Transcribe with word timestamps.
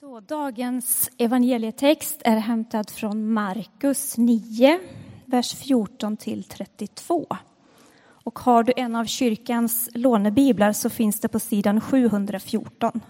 Då, 0.00 0.20
dagens 0.20 1.10
evangelietext 1.18 2.22
är 2.24 2.36
hämtad 2.36 2.90
från 2.90 3.32
Markus 3.32 4.18
9, 4.18 4.80
vers 5.24 5.54
14 5.54 6.16
till 6.16 6.44
32. 6.44 7.26
Och 8.00 8.38
har 8.38 8.62
du 8.62 8.72
en 8.76 8.96
av 8.96 9.04
kyrkans 9.04 9.88
lånebiblar 9.94 10.72
så 10.72 10.90
finns 10.90 11.20
det 11.20 11.28
på 11.28 11.38
sidan 11.38 11.80
714. 11.80 13.00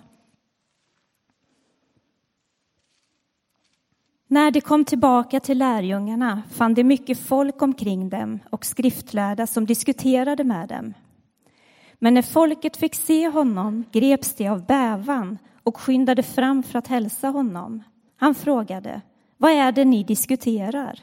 När 4.26 4.50
de 4.50 4.60
kom 4.60 4.84
tillbaka 4.84 5.40
till 5.40 5.58
lärjungarna 5.58 6.42
fann 6.50 6.74
de 6.74 6.84
mycket 6.84 7.18
folk 7.18 7.62
omkring 7.62 8.08
dem 8.08 8.38
och 8.50 8.64
skriftlärda 8.64 9.46
som 9.46 9.66
diskuterade 9.66 10.44
med 10.44 10.68
dem. 10.68 10.94
Men 11.98 12.14
när 12.14 12.22
folket 12.22 12.76
fick 12.76 12.94
se 12.94 13.28
honom 13.28 13.84
greps 13.92 14.34
de 14.34 14.48
av 14.48 14.66
bävan 14.66 15.38
och 15.62 15.76
skyndade 15.76 16.22
fram 16.22 16.62
för 16.62 16.78
att 16.78 16.86
hälsa 16.86 17.28
honom. 17.28 17.82
Han 18.16 18.34
frågade, 18.34 19.00
vad 19.36 19.52
är 19.52 19.72
det 19.72 19.84
ni 19.84 20.04
diskuterar? 20.04 21.00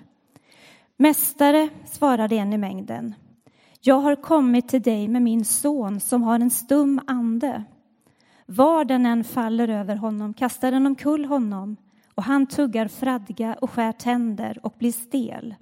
Mästare, 0.98 1.70
svarade 1.86 2.36
en 2.36 2.54
i 2.54 2.58
mängden, 2.58 3.16
jag 3.82 4.00
har 4.00 4.16
kommit 4.16 4.70
till 4.70 4.82
dig 4.82 5.08
med 5.08 5.22
min 5.22 5.46
son 5.46 6.00
som 6.00 6.24
har 6.24 6.40
en 6.40 6.50
stum 6.50 7.02
ande. 7.08 7.64
Var 8.46 8.86
den 8.86 9.06
än 9.06 9.24
faller 9.24 9.68
över 9.68 9.96
honom 9.96 10.34
kastar 10.34 10.72
den 10.72 10.86
omkull 10.86 11.26
honom 11.26 11.78
och 12.16 12.24
han 12.24 12.46
tuggar 12.46 12.88
fradga 12.88 13.54
och 13.54 13.72
skär 13.72 13.92
tänder 13.92 14.60
och 14.64 14.74
blir 14.78 14.92
stel. 14.92 15.56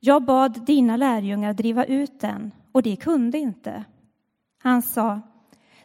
Jag 0.00 0.24
bad 0.24 0.66
dina 0.66 0.96
lärjungar 0.96 1.54
driva 1.54 1.84
ut 1.84 2.20
den 2.20 2.52
och 2.72 2.82
de 2.82 2.96
kunde 2.96 3.38
inte. 3.38 3.84
Han 4.62 4.82
sa, 4.82 5.20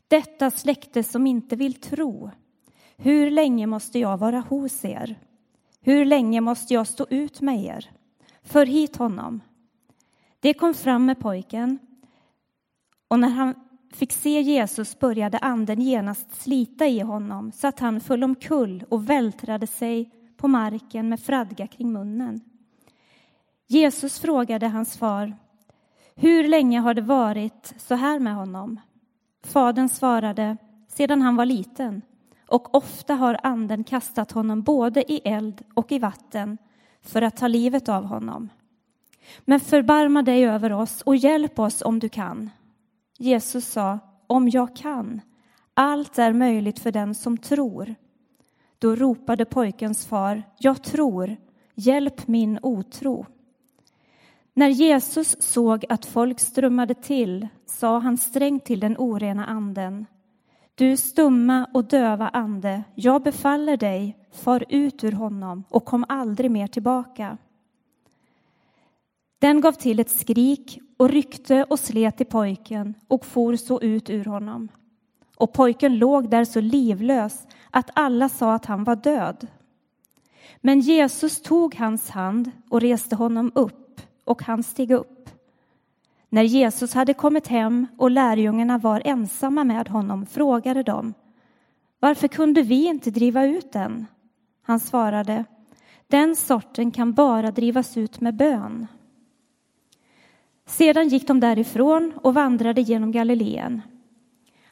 detta 0.09 0.51
släkte 0.51 1.03
som 1.03 1.27
inte 1.27 1.55
vill 1.55 1.73
tro. 1.73 2.31
Hur 2.97 3.31
länge 3.31 3.67
måste 3.67 3.99
jag 3.99 4.17
vara 4.17 4.39
hos 4.39 4.85
er? 4.85 5.19
Hur 5.81 6.05
länge 6.05 6.41
måste 6.41 6.73
jag 6.73 6.87
stå 6.87 7.07
ut 7.09 7.41
med 7.41 7.63
er? 7.63 7.91
För 8.43 8.65
hit 8.65 8.95
honom. 8.95 9.41
Det 10.39 10.53
kom 10.53 10.73
fram 10.73 11.05
med 11.05 11.19
pojken 11.19 11.79
och 13.07 13.19
när 13.19 13.29
han 13.29 13.55
fick 13.93 14.11
se 14.11 14.41
Jesus 14.41 14.99
började 14.99 15.37
anden 15.37 15.81
genast 15.81 16.41
slita 16.41 16.87
i 16.87 16.99
honom 16.99 17.51
så 17.51 17.67
att 17.67 17.79
han 17.79 18.01
föll 18.01 18.23
omkull 18.23 18.83
och 18.89 19.09
vältrade 19.09 19.67
sig 19.67 20.11
på 20.37 20.47
marken 20.47 21.09
med 21.09 21.19
fradga 21.19 21.67
kring 21.67 21.91
munnen. 21.91 22.41
Jesus 23.67 24.19
frågade 24.19 24.67
hans 24.67 24.97
far 24.97 25.37
hur 26.21 26.47
länge 26.47 26.79
har 26.79 26.93
det 26.93 27.01
varit 27.01 27.73
så 27.77 27.95
här 27.95 28.19
med 28.19 28.35
honom? 28.35 28.79
Fadern 29.43 29.89
svarade, 29.89 30.57
sedan 30.87 31.21
han 31.21 31.35
var 31.35 31.45
liten, 31.45 32.01
och 32.47 32.75
ofta 32.75 33.13
har 33.15 33.39
anden 33.43 33.83
kastat 33.83 34.31
honom 34.31 34.61
både 34.61 35.11
i 35.11 35.21
eld 35.25 35.61
och 35.73 35.91
i 35.91 35.99
vatten 35.99 36.57
för 37.01 37.21
att 37.21 37.37
ta 37.37 37.47
livet 37.47 37.89
av 37.89 38.05
honom. 38.05 38.49
Men 39.39 39.59
förbarma 39.59 40.21
dig 40.21 40.45
över 40.45 40.71
oss 40.71 41.01
och 41.01 41.15
hjälp 41.15 41.59
oss 41.59 41.81
om 41.81 41.99
du 41.99 42.09
kan. 42.09 42.49
Jesus 43.17 43.67
sa, 43.67 43.99
om 44.27 44.49
jag 44.49 44.75
kan. 44.75 45.21
Allt 45.73 46.19
är 46.19 46.33
möjligt 46.33 46.79
för 46.79 46.91
den 46.91 47.15
som 47.15 47.37
tror. 47.37 47.95
Då 48.79 48.95
ropade 48.95 49.45
pojkens 49.45 50.05
far, 50.05 50.43
jag 50.57 50.83
tror, 50.83 51.37
hjälp 51.75 52.27
min 52.27 52.59
otro. 52.61 53.25
När 54.59 54.69
Jesus 54.69 55.35
såg 55.39 55.85
att 55.89 56.05
folk 56.05 56.39
strömmade 56.39 56.93
till 56.93 57.47
sa 57.65 57.99
han 57.99 58.17
strängt 58.17 58.65
till 58.65 58.79
den 58.79 58.97
orena 58.97 59.45
anden. 59.45 60.05
Du 60.75 60.97
stumma 60.97 61.67
och 61.73 61.85
döva 61.85 62.27
ande, 62.27 62.83
jag 62.95 63.23
befaller 63.23 63.77
dig, 63.77 64.17
far 64.31 64.65
ut 64.69 65.03
ur 65.03 65.11
honom 65.11 65.63
och 65.69 65.85
kom 65.85 66.05
aldrig 66.09 66.51
mer 66.51 66.67
tillbaka. 66.67 67.37
Den 69.39 69.61
gav 69.61 69.71
till 69.71 69.99
ett 69.99 70.09
skrik 70.09 70.79
och 70.97 71.09
ryckte 71.09 71.63
och 71.63 71.79
slet 71.79 72.21
i 72.21 72.25
pojken 72.25 72.93
och 73.07 73.25
for 73.25 73.55
så 73.55 73.81
ut 73.81 74.09
ur 74.09 74.25
honom. 74.25 74.69
Och 75.37 75.53
pojken 75.53 75.97
låg 75.97 76.29
där 76.29 76.45
så 76.45 76.61
livlös 76.61 77.47
att 77.71 77.89
alla 77.93 78.29
sa 78.29 78.53
att 78.53 78.65
han 78.65 78.83
var 78.83 78.95
död. 78.95 79.47
Men 80.61 80.79
Jesus 80.79 81.41
tog 81.41 81.75
hans 81.75 82.09
hand 82.09 82.51
och 82.69 82.81
reste 82.81 83.15
honom 83.15 83.51
upp 83.55 83.78
och 84.29 84.43
han 84.43 84.63
steg 84.63 84.91
upp. 84.91 85.29
När 86.29 86.43
Jesus 86.43 86.93
hade 86.93 87.13
kommit 87.13 87.47
hem 87.47 87.87
och 87.97 88.11
lärjungarna 88.11 88.77
var 88.77 89.01
ensamma 89.05 89.63
med 89.63 89.87
honom 89.87 90.25
frågade 90.25 90.83
de 90.83 91.13
varför 91.99 92.27
kunde 92.27 92.61
vi 92.61 92.85
inte 92.85 93.11
driva 93.11 93.45
ut 93.45 93.71
den? 93.71 94.05
Han 94.61 94.79
svarade 94.79 95.45
den 96.07 96.35
sorten 96.35 96.91
kan 96.91 97.13
bara 97.13 97.51
drivas 97.51 97.97
ut 97.97 98.21
med 98.21 98.35
bön. 98.35 98.87
Sedan 100.65 101.07
gick 101.07 101.27
de 101.27 101.39
därifrån 101.39 102.13
och 102.23 102.33
vandrade 102.33 102.81
genom 102.81 103.11
Galileen. 103.11 103.81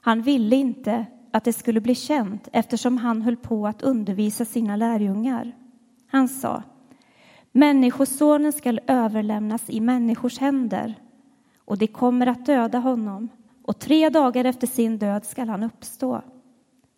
Han 0.01 0.21
ville 0.21 0.55
inte 0.55 1.05
att 1.33 1.43
det 1.43 1.53
skulle 1.53 1.81
bli 1.81 1.95
känt 1.95 2.47
eftersom 2.53 2.97
han 2.97 3.21
höll 3.21 3.37
på 3.37 3.67
att 3.67 3.81
undervisa 3.81 4.45
sina 4.45 4.75
lärjungar. 4.75 5.55
Han 6.07 6.27
sa 6.27 6.63
Människosonen 7.57 8.53
skall 8.53 8.79
överlämnas 8.87 9.69
i 9.69 9.79
människors 9.81 10.39
händer 10.39 10.95
och 11.57 11.77
de 11.77 11.87
kommer 11.87 12.27
att 12.27 12.45
döda 12.45 12.77
honom 12.77 13.29
och 13.63 13.79
tre 13.79 14.09
dagar 14.09 14.45
efter 14.45 14.67
sin 14.67 14.97
död 14.97 15.25
skall 15.25 15.49
han 15.49 15.63
uppstå. 15.63 16.21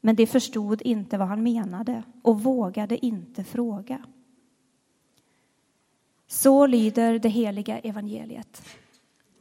Men 0.02 0.16
de 0.16 0.28
förstod 0.28 0.81
inte 0.81 1.18
vad 1.18 1.28
han 1.28 1.44
menade 1.44 2.03
och 2.22 2.44
vågade 2.44 3.06
inte 3.06 3.44
fråga. 3.44 4.02
Så 6.28 6.66
lyder 6.68 7.20
det 7.20 7.30
heliga 7.30 7.80
evangeliet. 7.80 8.62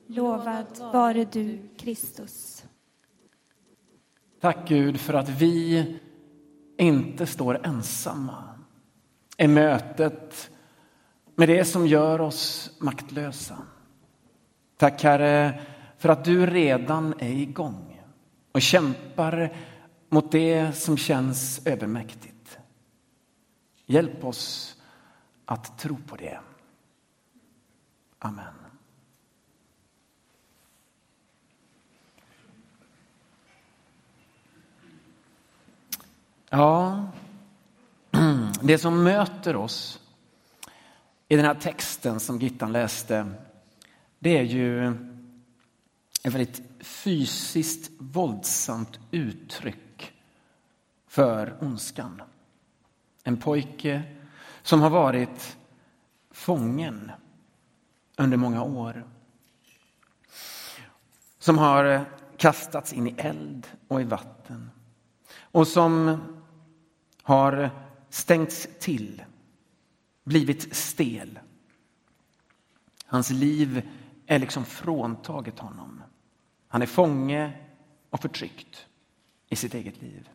Lovad 0.07 0.79
vare 0.93 1.25
du, 1.25 1.59
Kristus. 1.77 2.65
Tack 4.41 4.69
Gud 4.69 5.01
för 5.01 5.15
att 5.15 5.29
vi 5.29 5.87
inte 6.77 7.27
står 7.27 7.67
ensamma 7.67 8.45
i 9.39 9.49
mötet 9.49 10.51
med 11.39 11.49
det 11.49 11.65
som 11.65 11.87
gör 11.87 12.21
oss 12.21 12.71
maktlösa. 12.79 13.59
Tack 14.77 15.03
Herre 15.03 15.61
för 15.99 16.09
att 16.09 16.25
du 16.25 16.47
redan 16.47 17.15
är 17.19 17.33
igång 17.33 18.03
och 18.53 18.63
kämpar 18.63 19.57
mot 20.09 20.33
det 20.33 20.73
som 20.73 20.97
känns 20.97 21.67
övermäktigt. 21.67 22.59
Hjälp 23.87 24.25
oss 24.25 24.77
att 25.45 25.79
tro 25.79 25.97
på 25.97 26.17
det. 26.17 26.41
Amen. 28.19 28.55
Ja, 36.51 37.05
det 38.63 38.79
som 38.79 39.03
möter 39.03 39.57
oss 39.57 40.01
i 41.29 41.37
den 41.37 41.45
här 41.45 41.55
texten 41.55 42.21
som 42.21 42.39
Gittan 42.39 42.73
läste, 42.73 43.33
det 44.19 44.39
är 44.39 44.43
ju 44.43 44.89
ett 46.23 46.33
väldigt 46.35 46.63
fysiskt 46.81 47.91
våldsamt 47.99 48.99
uttryck 49.11 50.13
för 51.07 51.57
ondskan. 51.61 52.23
En 53.25 53.37
pojke 53.37 54.03
som 54.63 54.81
har 54.81 54.91
varit 54.91 55.57
fången 56.31 57.11
under 58.17 58.37
många 58.37 58.63
år. 58.63 59.07
Som 61.39 61.59
har 61.59 62.05
kastats 62.37 62.93
in 62.93 63.07
i 63.07 63.15
eld 63.19 63.67
och 63.89 64.01
i 64.01 64.05
vatten. 64.05 64.71
Och 65.41 65.69
som 65.69 66.21
har 67.23 67.71
stängts 68.11 68.69
till 68.81 69.23
blivit 70.29 70.77
stel. 70.77 71.39
Hans 73.07 73.31
liv 73.31 73.89
är 74.27 74.39
liksom 74.39 74.65
fråntaget 74.65 75.59
honom. 75.59 76.03
Han 76.69 76.83
är 76.83 76.87
fånge 76.87 77.53
och 78.11 78.21
förtryckt 78.21 78.87
i 79.49 79.57
sitt 79.57 79.75
eget 79.75 80.03
liv. 80.03 80.29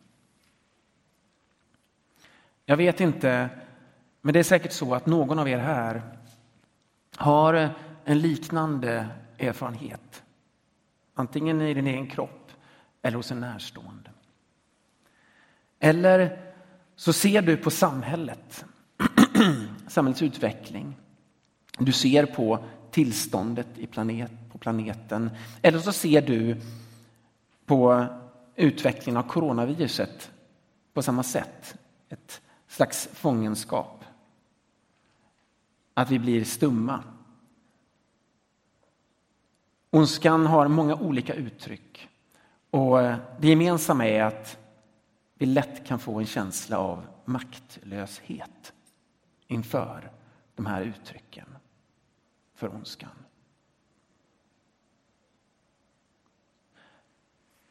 Jag 2.64 2.76
vet 2.76 3.00
inte, 3.00 3.48
men 4.20 4.32
det 4.32 4.38
är 4.38 4.44
säkert 4.44 4.72
så 4.72 4.94
att 4.94 5.06
någon 5.06 5.38
av 5.38 5.48
er 5.48 5.58
här 5.58 6.18
har 7.16 7.70
en 8.04 8.18
liknande 8.18 9.08
erfarenhet. 9.38 10.22
Antingen 11.14 11.60
i 11.60 11.74
din 11.74 11.86
egen 11.86 12.06
kropp 12.06 12.50
eller 13.02 13.16
hos 13.16 13.30
en 13.30 13.40
närstående. 13.40 14.10
Eller 15.78 16.52
så 16.96 17.12
ser 17.12 17.42
du 17.42 17.56
på 17.56 17.70
samhället 17.70 18.64
samhällets 19.88 20.22
utveckling. 20.22 20.96
Du 21.78 21.92
ser 21.92 22.26
på 22.26 22.64
tillståndet 22.90 23.66
i 23.76 23.86
planet, 23.86 24.32
på 24.52 24.58
planeten. 24.58 25.30
Eller 25.62 25.78
så 25.78 25.92
ser 25.92 26.22
du 26.22 26.60
på 27.66 28.06
utvecklingen 28.56 29.16
av 29.16 29.22
coronaviruset 29.22 30.30
på 30.92 31.02
samma 31.02 31.22
sätt 31.22 31.76
ett 32.08 32.40
slags 32.68 33.08
fångenskap. 33.12 34.04
Att 35.94 36.10
vi 36.10 36.18
blir 36.18 36.44
stumma. 36.44 37.02
Ondskan 39.90 40.46
har 40.46 40.68
många 40.68 40.94
olika 40.94 41.34
uttryck 41.34 42.08
och 42.70 42.98
det 43.40 43.48
gemensamma 43.48 44.06
är 44.06 44.22
att 44.22 44.58
vi 45.34 45.46
lätt 45.46 45.86
kan 45.86 45.98
få 45.98 46.18
en 46.18 46.26
känsla 46.26 46.78
av 46.78 47.06
maktlöshet 47.24 48.72
inför 49.46 50.12
de 50.54 50.66
här 50.66 50.82
uttrycken 50.82 51.48
för 52.54 52.68
ondskan. 52.68 53.24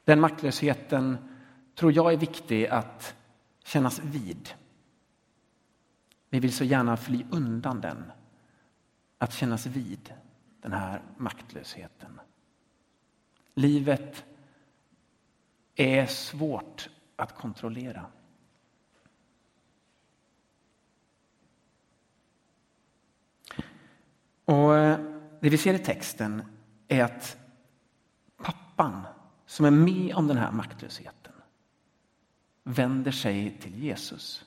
Den 0.03 0.19
maktlösheten 0.19 1.17
tror 1.75 1.91
jag 1.91 2.13
är 2.13 2.17
viktig 2.17 2.67
att 2.67 3.15
kännas 3.63 3.99
vid. 3.99 4.49
Vi 6.29 6.39
vill 6.39 6.53
så 6.53 6.63
gärna 6.63 6.97
fly 6.97 7.25
undan 7.31 7.81
den. 7.81 8.11
Att 9.17 9.33
kännas 9.33 9.65
vid 9.65 10.13
den 10.61 10.73
här 10.73 11.01
maktlösheten. 11.17 12.19
Livet 13.53 14.25
är 15.75 16.05
svårt 16.05 16.89
att 17.15 17.35
kontrollera. 17.35 18.05
Och 24.45 24.77
eh, 24.77 24.99
Det 25.43 25.49
vi 25.49 25.57
ser 25.57 25.73
i 25.73 25.79
texten 25.79 26.41
är 26.87 27.03
att 27.03 27.37
pappan 28.37 29.01
som 29.45 29.65
är 29.65 29.71
med 29.71 30.15
om 30.15 30.27
den 30.27 30.37
här 30.37 30.51
maktlösheten 30.51 31.33
vänder 32.63 33.11
sig 33.11 33.57
till 33.61 33.83
Jesus. 33.83 34.45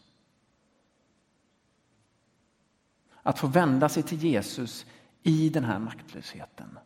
Att 3.23 3.39
få 3.39 3.47
vända 3.47 3.89
sig 3.89 4.03
till 4.03 4.19
Jesus 4.19 4.87
i 5.23 5.49
den 5.49 5.65
här 5.65 5.79
maktlösheten. 5.79 6.79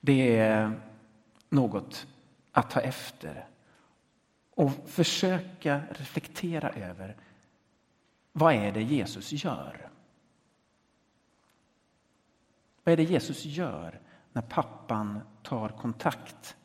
Det 0.00 0.36
är 0.36 0.80
något 1.48 2.06
att 2.52 2.70
ta 2.70 2.80
efter 2.80 3.46
och 4.50 4.72
försöka 4.86 5.82
reflektera 5.90 6.70
över 6.70 7.16
vad 8.32 8.54
är 8.54 8.72
det 8.72 8.82
Jesus 8.82 9.44
gör? 9.44 9.91
Vad 12.84 12.92
är 12.92 12.96
det 12.96 13.02
Jesus 13.02 13.44
gör 13.44 14.00
när 14.32 14.42
pappan 14.42 15.20
tar 15.42 15.68
kontakt 15.68 16.56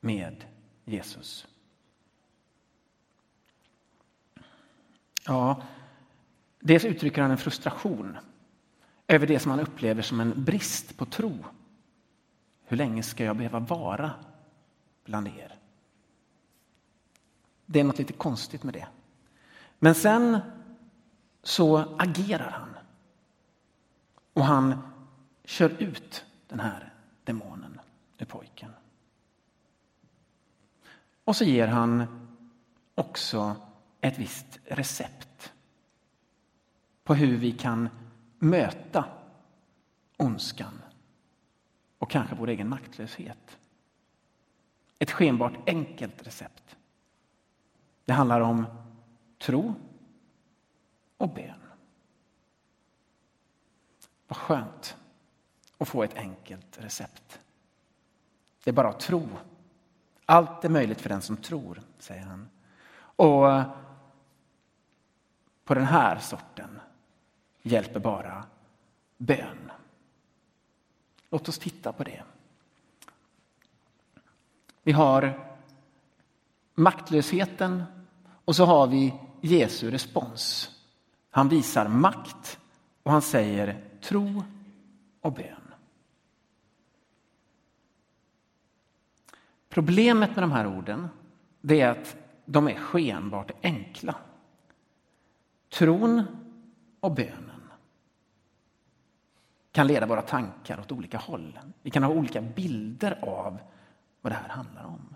med 0.00 0.44
Jesus? 0.84 1.46
Ja, 5.26 5.62
dels 6.60 6.84
uttrycker 6.84 7.22
han 7.22 7.30
en 7.30 7.38
frustration 7.38 8.16
över 9.06 9.26
det 9.26 9.38
som 9.38 9.50
han 9.50 9.60
upplever 9.60 10.02
som 10.02 10.20
en 10.20 10.44
brist 10.44 10.96
på 10.96 11.06
tro. 11.06 11.44
Hur 12.64 12.76
länge 12.76 13.02
ska 13.02 13.24
jag 13.24 13.36
behöva 13.36 13.58
vara 13.58 14.10
bland 15.04 15.28
er? 15.28 15.58
Det 17.66 17.80
är 17.80 17.84
något 17.84 17.98
lite 17.98 18.12
konstigt 18.12 18.62
med 18.62 18.74
det. 18.74 18.88
Men 19.78 19.94
sen 19.94 20.38
så 21.42 21.96
agerar 21.98 22.50
han. 22.50 22.76
Och 24.32 24.44
han 24.44 24.78
kör 25.46 25.82
ut 25.82 26.24
den 26.48 26.60
här 26.60 26.94
demonen 27.24 27.80
ur 28.18 28.26
pojken. 28.26 28.70
Och 31.24 31.36
så 31.36 31.44
ger 31.44 31.66
han 31.66 32.06
också 32.94 33.56
ett 34.00 34.18
visst 34.18 34.58
recept 34.64 35.52
på 37.04 37.14
hur 37.14 37.36
vi 37.36 37.52
kan 37.52 37.88
möta 38.38 39.04
ondskan 40.16 40.82
och 41.98 42.10
kanske 42.10 42.34
vår 42.34 42.48
egen 42.48 42.68
maktlöshet. 42.68 43.58
Ett 44.98 45.10
skenbart 45.10 45.68
enkelt 45.68 46.26
recept. 46.26 46.76
Det 48.04 48.12
handlar 48.12 48.40
om 48.40 48.66
tro 49.38 49.74
och 51.16 51.34
bön. 51.34 51.60
Vad 54.28 54.36
skönt 54.36 54.96
och 55.86 55.90
få 55.90 56.02
ett 56.02 56.16
enkelt 56.16 56.78
recept. 56.78 57.40
Det 58.64 58.70
är 58.70 58.74
bara 58.74 58.88
att 58.88 59.00
tro. 59.00 59.28
Allt 60.24 60.64
är 60.64 60.68
möjligt 60.68 61.00
för 61.00 61.08
den 61.08 61.22
som 61.22 61.36
tror, 61.36 61.82
säger 61.98 62.22
han. 62.22 62.48
Och 62.96 63.52
eh, 63.52 63.64
på 65.64 65.74
den 65.74 65.84
här 65.84 66.18
sorten 66.18 66.80
hjälper 67.62 68.00
bara 68.00 68.44
bön. 69.16 69.70
Låt 71.30 71.48
oss 71.48 71.58
titta 71.58 71.92
på 71.92 72.04
det. 72.04 72.22
Vi 74.82 74.92
har 74.92 75.46
maktlösheten 76.74 77.84
och 78.44 78.56
så 78.56 78.64
har 78.64 78.86
vi 78.86 79.14
Jesu 79.40 79.90
respons. 79.90 80.70
Han 81.30 81.48
visar 81.48 81.88
makt 81.88 82.58
och 83.02 83.12
han 83.12 83.22
säger 83.22 83.84
tro 84.00 84.44
och 85.20 85.32
bön. 85.32 85.65
Problemet 89.76 90.36
med 90.36 90.42
de 90.42 90.52
här 90.52 90.66
orden 90.66 91.08
det 91.60 91.80
är 91.80 91.88
att 91.88 92.16
de 92.44 92.68
är 92.68 92.74
skenbart 92.74 93.50
enkla. 93.62 94.14
Tron 95.68 96.22
och 97.00 97.14
bönen 97.14 97.62
kan 99.72 99.86
leda 99.86 100.06
våra 100.06 100.22
tankar 100.22 100.80
åt 100.80 100.92
olika 100.92 101.18
håll. 101.18 101.58
Vi 101.82 101.90
kan 101.90 102.02
ha 102.02 102.10
olika 102.10 102.40
bilder 102.40 103.18
av 103.22 103.58
vad 104.20 104.32
det 104.32 104.36
här 104.36 104.48
handlar 104.48 104.84
om. 104.84 105.14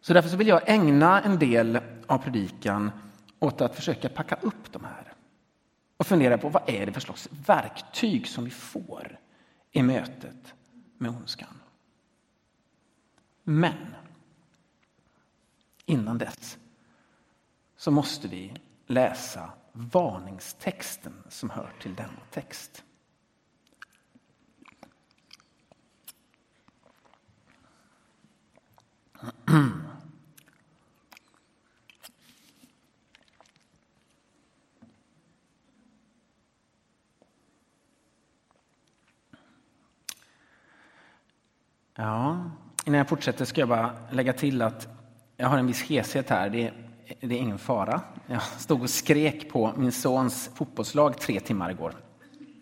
Så 0.00 0.14
därför 0.14 0.28
så 0.28 0.36
vill 0.36 0.48
jag 0.48 0.68
ägna 0.68 1.20
en 1.20 1.38
del 1.38 1.80
av 2.06 2.18
predikan 2.18 2.90
åt 3.38 3.60
att 3.60 3.76
försöka 3.76 4.08
packa 4.08 4.38
upp 4.42 4.72
de 4.72 4.84
här 4.84 5.12
och 5.96 6.06
fundera 6.06 6.38
på 6.38 6.48
vad 6.48 6.62
är 6.66 6.86
det 6.86 6.92
för 6.92 7.00
slags 7.00 7.28
verktyg 7.46 8.28
som 8.28 8.44
vi 8.44 8.50
får 8.50 9.18
i 9.72 9.82
mötet 9.82 10.54
med 10.98 11.10
ondskan. 11.10 11.58
Men 13.50 13.94
innan 15.86 16.18
dess 16.18 16.58
så 17.76 17.90
måste 17.90 18.28
vi 18.28 18.56
läsa 18.86 19.50
varningstexten 19.72 21.22
som 21.28 21.50
hör 21.50 21.72
till 21.80 21.94
denna 21.94 22.20
text. 22.30 22.84
Ja, 41.94 42.50
innan 42.84 42.98
jag 42.98 43.08
fortsätter 43.08 43.44
ska 43.44 43.60
jag 43.60 43.68
bara 43.68 43.90
lägga 44.10 44.32
till 44.32 44.62
att 44.62 44.88
jag 45.36 45.48
har 45.48 45.58
en 45.58 45.66
viss 45.66 45.82
heshet 45.82 46.30
här. 46.30 46.50
Det 46.50 46.66
är, 46.66 46.72
det 47.20 47.34
är 47.34 47.38
ingen 47.38 47.58
fara. 47.58 48.00
Jag 48.26 48.42
stod 48.42 48.82
och 48.82 48.90
skrek 48.90 49.50
på 49.50 49.72
min 49.76 49.92
sons 49.92 50.50
fotbollslag 50.54 51.18
tre 51.18 51.40
timmar 51.40 51.70
igår. 51.70 51.94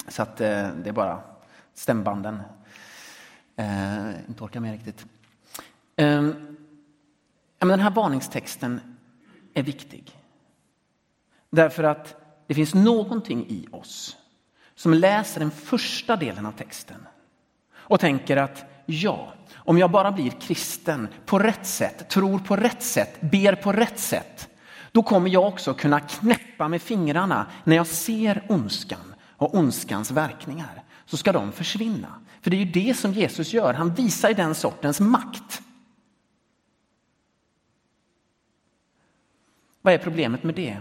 Så 0.08 0.22
att 0.22 0.40
eh, 0.40 0.68
det 0.68 0.88
är 0.88 0.92
bara 0.92 1.20
stämbanden. 1.74 2.42
Eh, 3.56 4.08
inte 4.28 4.44
orkar 4.44 4.60
med 4.60 4.72
riktigt. 4.72 5.06
Eh, 5.96 6.22
men 7.58 7.68
den 7.68 7.80
här 7.80 7.90
varningstexten 7.90 8.80
är 9.54 9.62
viktig. 9.62 10.12
Därför 11.50 11.84
att 11.84 12.14
det 12.46 12.54
finns 12.54 12.74
någonting 12.74 13.46
i 13.48 13.68
oss 13.70 14.16
som 14.74 14.94
läser 14.94 15.40
den 15.40 15.50
första 15.50 16.16
delen 16.16 16.46
av 16.46 16.52
texten 16.52 17.06
och 17.70 18.00
tänker 18.00 18.36
att 18.36 18.64
ja, 18.86 19.32
om 19.66 19.78
jag 19.78 19.90
bara 19.90 20.12
blir 20.12 20.30
kristen 20.30 21.08
på 21.26 21.38
rätt 21.38 21.66
sätt, 21.66 22.08
tror 22.08 22.38
på 22.38 22.56
rätt 22.56 22.82
sätt, 22.82 23.20
ber 23.20 23.54
på 23.54 23.72
rätt 23.72 23.98
sätt, 23.98 24.48
då 24.92 25.02
kommer 25.02 25.30
jag 25.30 25.48
också 25.48 25.74
kunna 25.74 26.00
knäppa 26.00 26.68
med 26.68 26.82
fingrarna 26.82 27.46
när 27.64 27.76
jag 27.76 27.86
ser 27.86 28.46
ondskan 28.48 29.14
och 29.36 29.54
ondskans 29.54 30.10
verkningar. 30.10 30.82
Så 31.06 31.16
ska 31.16 31.32
de 31.32 31.52
försvinna. 31.52 32.20
För 32.40 32.50
det 32.50 32.56
är 32.56 32.64
ju 32.64 32.72
det 32.72 32.94
som 32.94 33.12
Jesus 33.12 33.52
gör, 33.52 33.74
han 33.74 33.94
visar 33.94 34.34
den 34.34 34.54
sortens 34.54 35.00
makt. 35.00 35.62
Vad 39.82 39.94
är 39.94 39.98
problemet 39.98 40.42
med 40.42 40.54
det? 40.54 40.80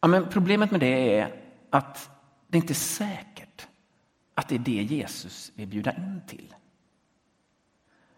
Ja, 0.00 0.08
men 0.08 0.28
problemet 0.28 0.70
med 0.70 0.80
det 0.80 1.18
är 1.18 1.42
att 1.70 2.10
det 2.48 2.58
inte 2.58 2.72
är 2.72 2.74
säkert 2.74 3.35
att 4.36 4.48
det 4.48 4.54
är 4.54 4.58
det 4.58 4.82
Jesus 4.82 5.52
vill 5.54 5.68
bjuda 5.68 5.92
in 5.92 6.20
till. 6.26 6.54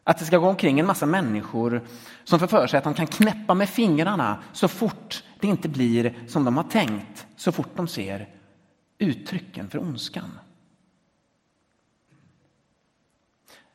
Att 0.05 0.19
det 0.19 0.25
ska 0.25 0.39
gå 0.39 0.49
omkring 0.49 0.81
en 0.81 0.87
massa 0.87 1.07
människor 1.07 1.87
som 2.25 2.39
får 2.39 2.47
för 2.47 2.67
sig 2.67 2.79
att 2.79 2.85
de 2.85 2.95
kan 2.95 3.07
knäppa 3.07 3.55
med 3.55 3.69
fingrarna 3.69 4.43
så 4.53 4.69
fort 4.69 5.25
det 5.41 5.47
inte 5.47 5.69
blir 5.69 6.15
som 6.29 6.45
de 6.45 6.57
har 6.57 6.65
tänkt, 6.65 7.27
så 7.37 7.53
fort 7.53 7.77
de 7.77 7.89
ser 7.89 8.29
uttrycken 8.99 9.71
för 9.71 9.79
ondskan. 9.79 10.39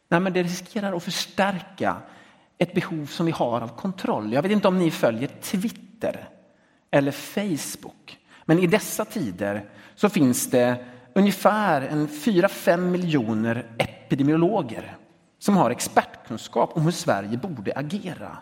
Nej, 0.08 0.20
men 0.20 0.34
det 0.34 0.44
riskerar 0.44 0.94
att 0.94 1.04
förstärka 1.04 1.98
ett 2.58 2.74
behov 2.74 3.06
som 3.06 3.26
vi 3.26 3.32
har 3.32 3.62
av 3.62 3.68
kontroll. 3.68 4.34
Jag 4.34 4.42
vet 4.42 4.52
inte 4.52 4.68
om 4.68 4.78
ni 4.78 4.92
följer 4.92 5.28
Twitter 5.28 6.30
eller 6.92 7.12
Facebook, 7.12 8.20
men 8.46 8.60
i 8.60 8.68
dessa 8.68 9.06
tider 9.06 9.70
så 9.96 10.10
finns 10.10 10.50
det 10.50 10.86
ungefär 11.14 11.82
en 11.82 12.08
4-5 12.08 12.78
miljoner 12.78 13.66
epidemiologer 13.78 14.98
som 15.40 15.58
har 15.58 15.70
expertkunskap 15.70 16.78
om 16.78 16.82
hur 16.82 16.92
Sverige 16.92 17.38
borde 17.38 17.74
agera 17.76 18.38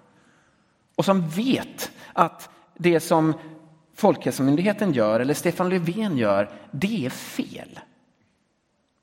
och 0.95 1.05
som 1.05 1.29
vet 1.29 1.91
att 2.13 2.49
det 2.77 2.99
som 2.99 3.33
Folkhälsomyndigheten 3.93 4.93
gör 4.93 5.19
eller 5.19 5.33
Stefan 5.33 5.69
Löfven 5.69 6.17
gör, 6.17 6.49
det 6.71 7.05
är 7.05 7.09
fel. 7.09 7.79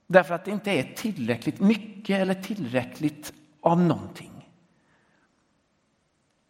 Därför 0.07 0.35
att 0.35 0.45
det 0.45 0.51
inte 0.51 0.71
är 0.71 0.95
tillräckligt 0.97 1.61
mycket 1.61 2.21
eller 2.21 2.35
tillräckligt 2.35 3.33
av 3.61 3.81
någonting. 3.81 4.49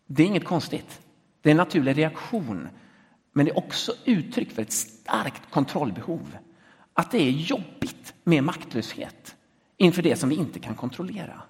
Det 0.07 0.23
är 0.23 0.27
inget 0.27 0.45
konstigt. 0.45 1.01
Det 1.43 1.49
är 1.49 1.51
en 1.51 1.57
naturlig 1.57 1.99
reaktion. 1.99 2.69
Men 3.33 3.47
det 3.47 3.53
är 3.53 3.59
också 3.59 3.93
uttryck 4.05 4.51
för 4.51 4.63
ett 4.63 4.73
starkt 4.73 5.51
kontrollbehov. 5.51 6.37
Att 6.99 7.11
det 7.11 7.19
är 7.19 7.31
jobbigt 7.31 8.15
med 8.25 8.45
maktlöshet 8.45 9.37
inför 9.77 10.03
det 10.03 10.17
som 10.17 10.29
vi 10.29 10.37
inte 10.37 10.59
kan 10.59 10.75
kontrollera. 10.75 11.43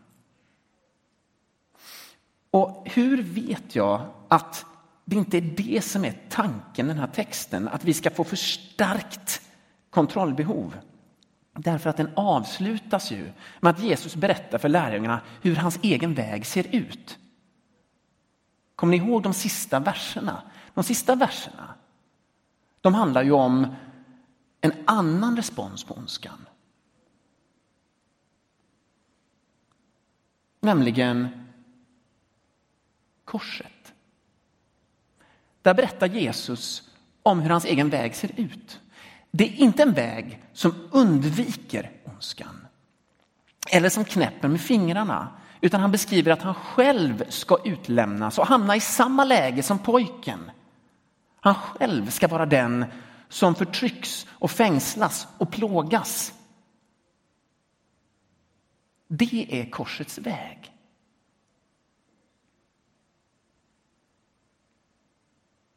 Och 2.51 2.89
hur 2.89 3.23
vet 3.23 3.75
jag 3.75 4.07
att 4.29 4.67
det 5.05 5.17
inte 5.17 5.37
är 5.37 5.41
det 5.41 5.85
som 5.85 6.05
är 6.05 6.15
tanken 6.29 6.87
i 6.87 6.89
den 6.89 6.99
här 6.99 7.07
texten, 7.07 7.69
att 7.69 7.85
vi 7.85 7.95
ska 7.95 8.11
få 8.11 8.25
förstärkt 8.25 9.43
kontrollbehov? 9.91 10.77
Därför 11.53 11.91
att 11.91 11.97
den 11.97 12.11
avslutas 12.17 13.11
ju 13.13 13.33
med 13.61 13.71
att 13.71 13.83
Jesus 13.83 14.17
berättar 14.17 14.59
för 14.59 14.69
lärjungarna 14.69 15.21
hur 15.43 15.57
hans 15.57 15.79
egen 15.83 16.15
väg 16.15 16.47
ser 16.47 16.75
ut. 16.75 17.19
Kommer 18.75 18.91
ni 18.91 18.97
ihåg 18.97 19.23
de 19.23 19.35
sista 19.35 19.81
verserna? 19.81 20.43
De 20.75 20.85
sista 20.85 21.15
verserna 21.15 21.75
de 22.81 22.95
handlar 22.95 23.23
ju 23.23 23.33
om 23.33 23.75
en 24.61 24.73
annan 24.85 25.37
respons 25.37 25.85
på 25.85 25.95
ondskan. 25.95 26.47
Nämligen 30.61 31.29
korset. 33.25 33.95
Där 35.63 35.75
berättar 35.75 36.07
Jesus 36.07 36.91
om 37.23 37.41
hur 37.41 37.51
hans 37.51 37.65
egen 37.65 37.91
väg 37.91 38.15
ser 38.15 38.41
ut. 38.41 38.81
Det 39.31 39.45
är 39.45 39.57
inte 39.57 39.83
en 39.83 39.93
väg 39.93 40.43
som 40.53 40.75
undviker 40.91 41.91
ondskan 42.05 42.67
eller 43.71 43.89
som 43.89 44.05
knäpper 44.05 44.49
med 44.49 44.61
fingrarna, 44.61 45.29
utan 45.61 45.81
han 45.81 45.93
beskriver 45.93 46.33
att 46.33 46.43
han 46.43 46.55
själv 46.55 47.25
ska 47.29 47.59
utlämnas 47.65 48.39
och 48.39 48.47
hamna 48.47 48.77
i 48.77 48.81
samma 48.81 49.25
läge 49.25 49.63
som 49.63 49.79
pojken. 49.79 50.51
Han 51.41 51.55
själv 51.55 52.11
ska 52.11 52.29
vara 52.29 52.47
den 52.47 52.85
som 53.29 53.55
förtrycks 53.55 54.27
och 54.31 54.51
fängslas 54.51 55.29
och 55.39 55.51
plågas. 55.51 56.35
Det 59.09 59.47
är 59.61 59.71
korsets 59.71 60.19
väg. 60.19 60.75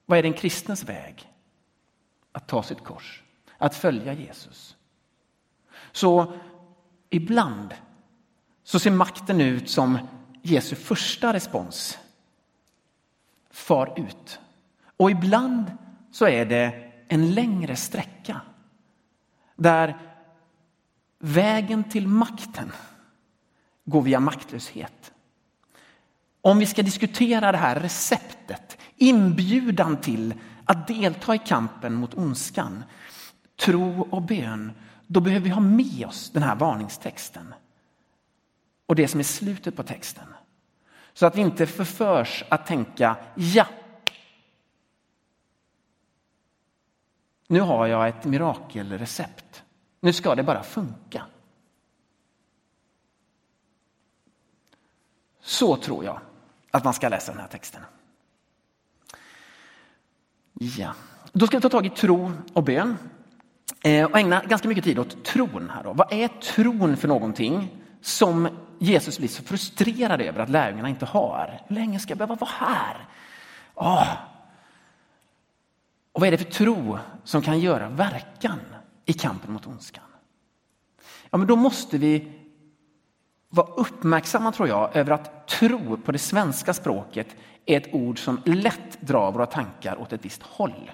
Vad 0.06 0.20
är 0.20 0.24
den 0.24 0.34
kristens 0.34 0.84
väg? 0.84 1.28
Att 2.32 2.48
ta 2.48 2.64
sitt 2.64 2.84
kors, 2.84 3.24
att 3.58 3.76
följa 3.76 4.14
Jesus. 4.14 4.78
Så 5.92 6.34
ibland 7.10 7.74
så 8.64 8.80
ser 8.80 8.92
makten 8.92 9.42
ut 9.42 9.70
som 9.70 10.00
Jesu 10.42 10.76
första 10.76 11.34
respons. 11.34 12.00
Far 13.50 14.00
ut. 14.00 14.40
Och 14.98 15.12
ibland 15.12 15.72
så 16.12 16.28
är 16.28 16.46
det 16.46 16.91
en 17.12 17.34
längre 17.34 17.76
sträcka 17.76 18.42
där 19.56 19.98
vägen 21.20 21.84
till 21.84 22.08
makten 22.08 22.72
går 23.86 24.02
via 24.02 24.20
maktlöshet. 24.20 25.12
Om 26.42 26.60
vi 26.60 26.66
ska 26.66 26.82
diskutera 26.82 27.52
det 27.52 27.58
här 27.58 27.80
receptet, 27.80 28.78
inbjudan 28.96 29.98
till 29.98 30.34
att 30.66 30.88
delta 30.88 31.36
i 31.36 31.38
kampen 31.38 31.94
mot 31.94 32.14
ondskan, 32.14 32.84
tro 33.66 34.02
och 34.02 34.22
bön, 34.22 34.72
då 35.08 35.20
behöver 35.20 35.44
vi 35.44 35.50
ha 35.50 35.62
med 35.62 36.06
oss 36.06 36.30
den 36.30 36.44
här 36.44 36.56
varningstexten 36.56 37.54
och 38.86 38.96
det 38.96 39.08
som 39.08 39.20
är 39.20 39.24
slutet 39.24 39.76
på 39.76 39.84
texten. 39.84 40.28
Så 41.14 41.26
att 41.26 41.36
vi 41.36 41.42
inte 41.42 41.66
förförs 41.68 42.44
att 42.50 42.66
tänka, 42.66 43.16
ja, 43.36 43.66
nu 47.52 47.60
har 47.60 47.88
jag 47.88 48.08
ett 48.08 48.26
mirakelrecept. 48.26 49.64
Nu 50.00 50.14
ska 50.14 50.36
det 50.36 50.44
bara 50.44 50.64
funka. 50.64 51.26
Så 55.42 55.76
tror 55.76 56.06
jag 56.06 56.20
att 56.72 56.84
man 56.84 56.94
ska 56.94 57.10
läsa 57.10 57.32
den 57.32 57.42
här 57.42 57.48
texten. 57.48 57.82
Ja, 60.54 60.94
då 61.32 61.48
ska 61.48 61.58
vi 61.58 61.62
ta 61.62 61.70
tag 61.70 61.86
i 61.86 61.90
tro 61.90 62.32
och 62.54 62.64
bön 62.64 62.98
eh, 63.84 64.06
och 64.06 64.18
ägna 64.18 64.44
ganska 64.44 64.68
mycket 64.68 64.84
tid 64.84 65.00
åt 65.00 65.24
tron. 65.24 65.70
Här 65.70 65.84
då. 65.84 65.94
Vad 65.94 66.14
är 66.14 66.28
tron 66.28 66.98
för 66.98 67.08
någonting 67.08 67.82
som 68.02 68.48
Jesus 68.80 69.18
blir 69.18 69.30
så 69.30 69.44
frustrerad 69.44 70.22
över 70.22 70.40
att 70.40 70.50
lärjungarna 70.50 70.90
inte 70.90 71.06
har? 71.06 71.62
Hur 71.68 71.76
länge 71.76 72.00
ska 72.00 72.12
jag 72.12 72.18
behöva 72.18 72.36
vara 72.36 72.52
här? 72.52 73.08
Oh. 73.76 74.31
Och 76.12 76.22
vad 76.22 76.28
är 76.28 76.32
det 76.32 76.38
för 76.38 76.52
tro 76.52 76.98
som 77.24 77.42
kan 77.42 77.60
göra 77.60 77.90
verkan 77.90 78.60
i 79.06 79.14
kampen 79.14 79.54
mot 79.54 79.68
ondskan? 79.68 80.04
Ja, 81.30 81.38
men 81.38 81.48
då 81.48 81.56
måste 81.56 81.98
vi 81.98 82.32
vara 83.50 83.68
uppmärksamma, 83.68 84.52
tror 84.52 84.68
jag, 84.68 84.96
över 84.96 85.12
att 85.12 85.48
tro 85.48 85.98
på 85.98 86.12
det 86.12 86.18
svenska 86.18 86.74
språket 86.74 87.36
är 87.66 87.78
ett 87.78 87.94
ord 87.94 88.20
som 88.20 88.42
lätt 88.46 89.02
drar 89.02 89.32
våra 89.32 89.46
tankar 89.46 90.02
åt 90.02 90.14
ett 90.14 90.26
visst 90.26 90.44
håll. 90.44 90.92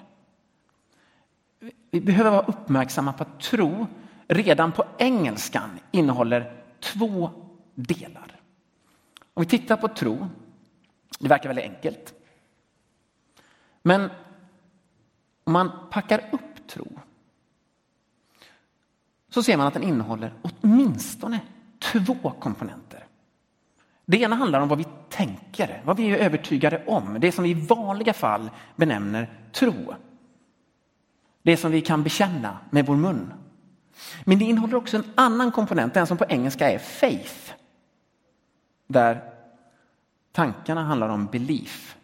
Vi 1.90 2.00
behöver 2.00 2.30
vara 2.30 2.46
uppmärksamma 2.46 3.12
på 3.12 3.22
att 3.22 3.40
tro 3.40 3.86
redan 4.28 4.72
på 4.72 4.84
engelskan 4.98 5.70
innehåller 5.90 6.64
två 6.80 7.30
delar. 7.74 8.40
Om 9.34 9.42
vi 9.42 9.48
tittar 9.48 9.76
på 9.76 9.88
tro, 9.88 10.28
det 11.18 11.28
verkar 11.28 11.48
väldigt 11.48 11.64
enkelt. 11.64 12.14
Men 13.82 14.10
om 15.48 15.52
man 15.52 15.70
packar 15.90 16.28
upp 16.32 16.66
tro 16.66 16.86
så 19.30 19.42
ser 19.42 19.56
man 19.56 19.66
att 19.66 19.74
den 19.74 19.82
innehåller 19.82 20.34
åtminstone 20.42 21.40
två 21.78 22.32
komponenter. 22.40 23.06
Det 24.06 24.20
ena 24.20 24.36
handlar 24.36 24.60
om 24.60 24.68
vad 24.68 24.78
vi 24.78 24.86
tänker, 25.08 25.82
vad 25.84 25.96
vi 25.96 26.10
är 26.10 26.16
övertygade 26.16 26.84
om. 26.86 27.16
Det 27.20 27.32
som 27.32 27.44
vi 27.44 27.50
i 27.50 27.54
vanliga 27.54 28.12
fall 28.12 28.50
benämner 28.76 29.32
tro. 29.52 29.94
Det 31.42 31.56
som 31.56 31.70
vi 31.70 31.80
kan 31.80 32.02
bekänna 32.02 32.58
med 32.70 32.86
vår 32.86 32.96
mun. 32.96 33.32
Men 34.24 34.38
det 34.38 34.44
innehåller 34.44 34.74
också 34.74 34.96
en 34.96 35.12
annan 35.14 35.52
komponent, 35.52 35.94
den 35.94 36.06
som 36.06 36.16
på 36.16 36.24
engelska 36.28 36.70
är 36.70 36.78
faith. 36.78 37.52
Där 38.86 39.32
tankarna 40.32 40.84
handlar 40.84 41.08
om 41.08 41.26
belief. 41.26 41.97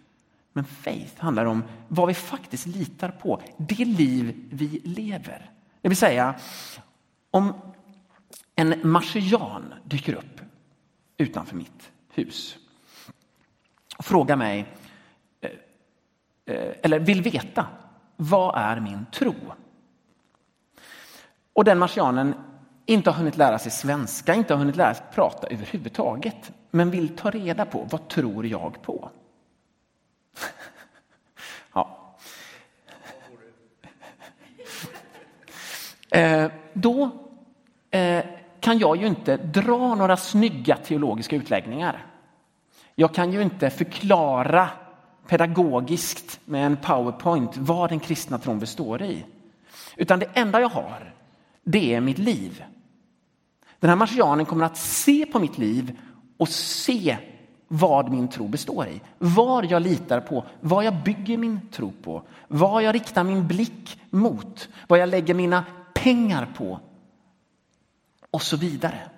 Men 0.56 0.64
faith 0.64 1.20
handlar 1.20 1.44
om 1.44 1.64
vad 1.88 2.08
vi 2.08 2.14
faktiskt 2.14 2.66
litar 2.66 3.08
på, 3.08 3.42
det 3.56 3.84
liv 3.84 4.48
vi 4.50 4.80
lever. 4.84 5.50
Det 5.80 5.88
vill 5.88 5.96
säga, 5.96 6.34
om 7.30 7.52
en 8.54 8.90
marsian 8.90 9.74
dyker 9.84 10.14
upp 10.14 10.40
utanför 11.16 11.56
mitt 11.56 11.90
hus 12.14 12.56
och 13.96 14.04
frågar 14.04 14.36
mig, 14.36 14.74
eh, 15.40 15.50
eh, 16.54 16.74
eller 16.82 16.98
vill 16.98 17.22
veta, 17.22 17.66
vad 18.16 18.58
är 18.58 18.80
min 18.80 19.06
tro? 19.12 19.34
Och 21.52 21.64
den 21.64 21.78
marsianen 21.78 22.34
inte 22.86 23.10
har 23.10 23.18
hunnit 23.18 23.36
lära 23.36 23.58
sig 23.58 23.72
svenska, 23.72 24.34
inte 24.34 24.54
har 24.54 24.58
hunnit 24.58 24.76
lära 24.76 24.94
sig 24.94 25.06
prata 25.14 25.46
överhuvudtaget, 25.46 26.52
men 26.70 26.90
vill 26.90 27.16
ta 27.16 27.30
reda 27.30 27.64
på 27.64 27.88
vad 27.90 28.08
tror 28.08 28.46
jag 28.46 28.82
på? 28.82 29.10
Eh, 36.14 36.50
då 36.72 37.10
eh, 37.90 38.24
kan 38.60 38.78
jag 38.78 38.96
ju 38.96 39.06
inte 39.06 39.36
dra 39.36 39.94
några 39.94 40.16
snygga 40.16 40.76
teologiska 40.76 41.36
utläggningar. 41.36 42.06
Jag 42.94 43.14
kan 43.14 43.32
ju 43.32 43.42
inte 43.42 43.70
förklara 43.70 44.68
pedagogiskt 45.28 46.40
med 46.44 46.66
en 46.66 46.76
powerpoint 46.76 47.56
vad 47.56 47.90
den 47.90 48.00
kristna 48.00 48.38
tron 48.38 48.58
består 48.58 49.02
i. 49.02 49.24
Utan 49.96 50.18
det 50.18 50.26
enda 50.34 50.60
jag 50.60 50.68
har, 50.68 51.14
det 51.64 51.94
är 51.94 52.00
mitt 52.00 52.18
liv. 52.18 52.64
Den 53.80 53.90
här 53.90 53.96
marsianen 53.96 54.46
kommer 54.46 54.66
att 54.66 54.76
se 54.76 55.26
på 55.26 55.38
mitt 55.38 55.58
liv 55.58 55.98
och 56.36 56.48
se 56.48 57.16
vad 57.68 58.10
min 58.10 58.28
tro 58.28 58.48
består 58.48 58.86
i. 58.86 59.00
Vad 59.18 59.64
jag 59.64 59.82
litar 59.82 60.20
på, 60.20 60.44
vad 60.60 60.84
jag 60.84 60.94
bygger 60.94 61.38
min 61.38 61.68
tro 61.68 61.92
på, 62.02 62.22
vad 62.48 62.82
jag 62.82 62.94
riktar 62.94 63.24
min 63.24 63.46
blick 63.46 64.00
mot, 64.10 64.68
vad 64.88 64.98
jag 64.98 65.08
lägger 65.08 65.34
mina 65.34 65.64
pengar 66.04 66.46
på 66.56 66.80
och 68.30 68.42
så 68.42 68.56
vidare. 68.56 69.10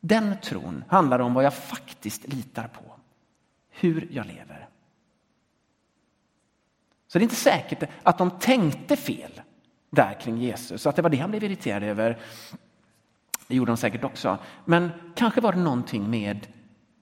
Den 0.00 0.40
tron 0.40 0.84
handlar 0.88 1.18
om 1.18 1.34
vad 1.34 1.44
jag 1.44 1.54
faktiskt 1.54 2.28
litar 2.28 2.68
på, 2.68 2.82
hur 3.70 4.08
jag 4.10 4.26
lever. 4.26 4.68
Så 7.06 7.18
det 7.18 7.22
är 7.22 7.24
inte 7.24 7.36
säkert 7.36 7.90
att 8.02 8.18
de 8.18 8.30
tänkte 8.30 8.96
fel 8.96 9.40
där 9.90 10.20
kring 10.20 10.38
Jesus, 10.38 10.86
att 10.86 10.96
det 10.96 11.02
var 11.02 11.10
det 11.10 11.16
han 11.16 11.30
blev 11.30 11.44
irriterad 11.44 11.82
över. 11.82 12.18
Det 13.46 13.56
gjorde 13.56 13.70
de 13.70 13.76
säkert 13.76 14.04
också. 14.04 14.38
Men 14.64 14.90
kanske 15.14 15.40
var 15.40 15.52
det 15.52 15.58
någonting 15.58 16.10
med 16.10 16.46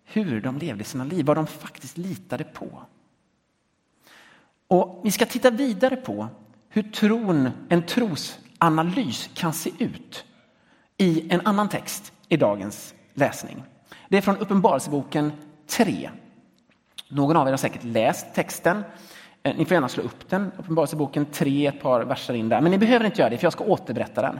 hur 0.05 0.41
de 0.41 0.59
levde 0.59 0.85
sina 0.85 1.05
liv, 1.05 1.26
vad 1.26 1.37
de 1.37 1.47
faktiskt 1.47 1.99
litade 1.99 2.45
på. 2.45 2.87
Och 4.75 5.00
vi 5.04 5.11
ska 5.11 5.26
titta 5.26 5.50
vidare 5.50 5.97
på 5.97 6.28
hur 6.69 6.83
tron, 6.83 7.50
en 7.69 7.83
trosanalys 7.83 9.31
kan 9.35 9.52
se 9.52 9.71
ut 9.78 10.25
i 10.97 11.33
en 11.33 11.47
annan 11.47 11.69
text 11.69 12.12
i 12.28 12.37
dagens 12.37 12.95
läsning. 13.12 13.62
Det 14.09 14.16
är 14.16 14.21
från 14.21 14.37
Uppenbarelseboken 14.37 15.33
3. 15.66 16.11
Någon 17.09 17.37
av 17.37 17.47
er 17.47 17.50
har 17.50 17.57
säkert 17.57 17.85
läst 17.85 18.35
texten. 18.35 18.85
Eh, 19.43 19.57
ni 19.57 19.64
får 19.64 19.75
gärna 19.75 19.88
slå 19.88 20.02
upp 20.02 20.31
den, 20.31 20.52
Uppenbarelseboken 20.59 21.26
3, 21.26 21.66
ett 21.66 21.81
par 21.81 22.04
verser 22.04 22.35
in 22.35 22.49
där. 22.49 22.61
Men 22.61 22.71
ni 22.71 22.78
behöver 22.78 23.07
inte 23.07 23.21
göra 23.21 23.31
det, 23.31 23.38
för 23.38 23.45
jag 23.45 23.52
ska 23.52 23.64
återberätta 23.64 24.23
den. 24.23 24.38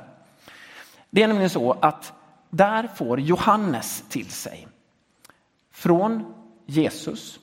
Det 1.11 1.23
är 1.23 1.29
nämligen 1.29 1.51
så 1.51 1.73
att 1.73 2.13
där 2.51 2.89
får 2.95 3.21
Johannes 3.21 4.05
till 4.09 4.31
sig 4.31 4.69
från 5.73 6.35
Jesus 6.67 7.41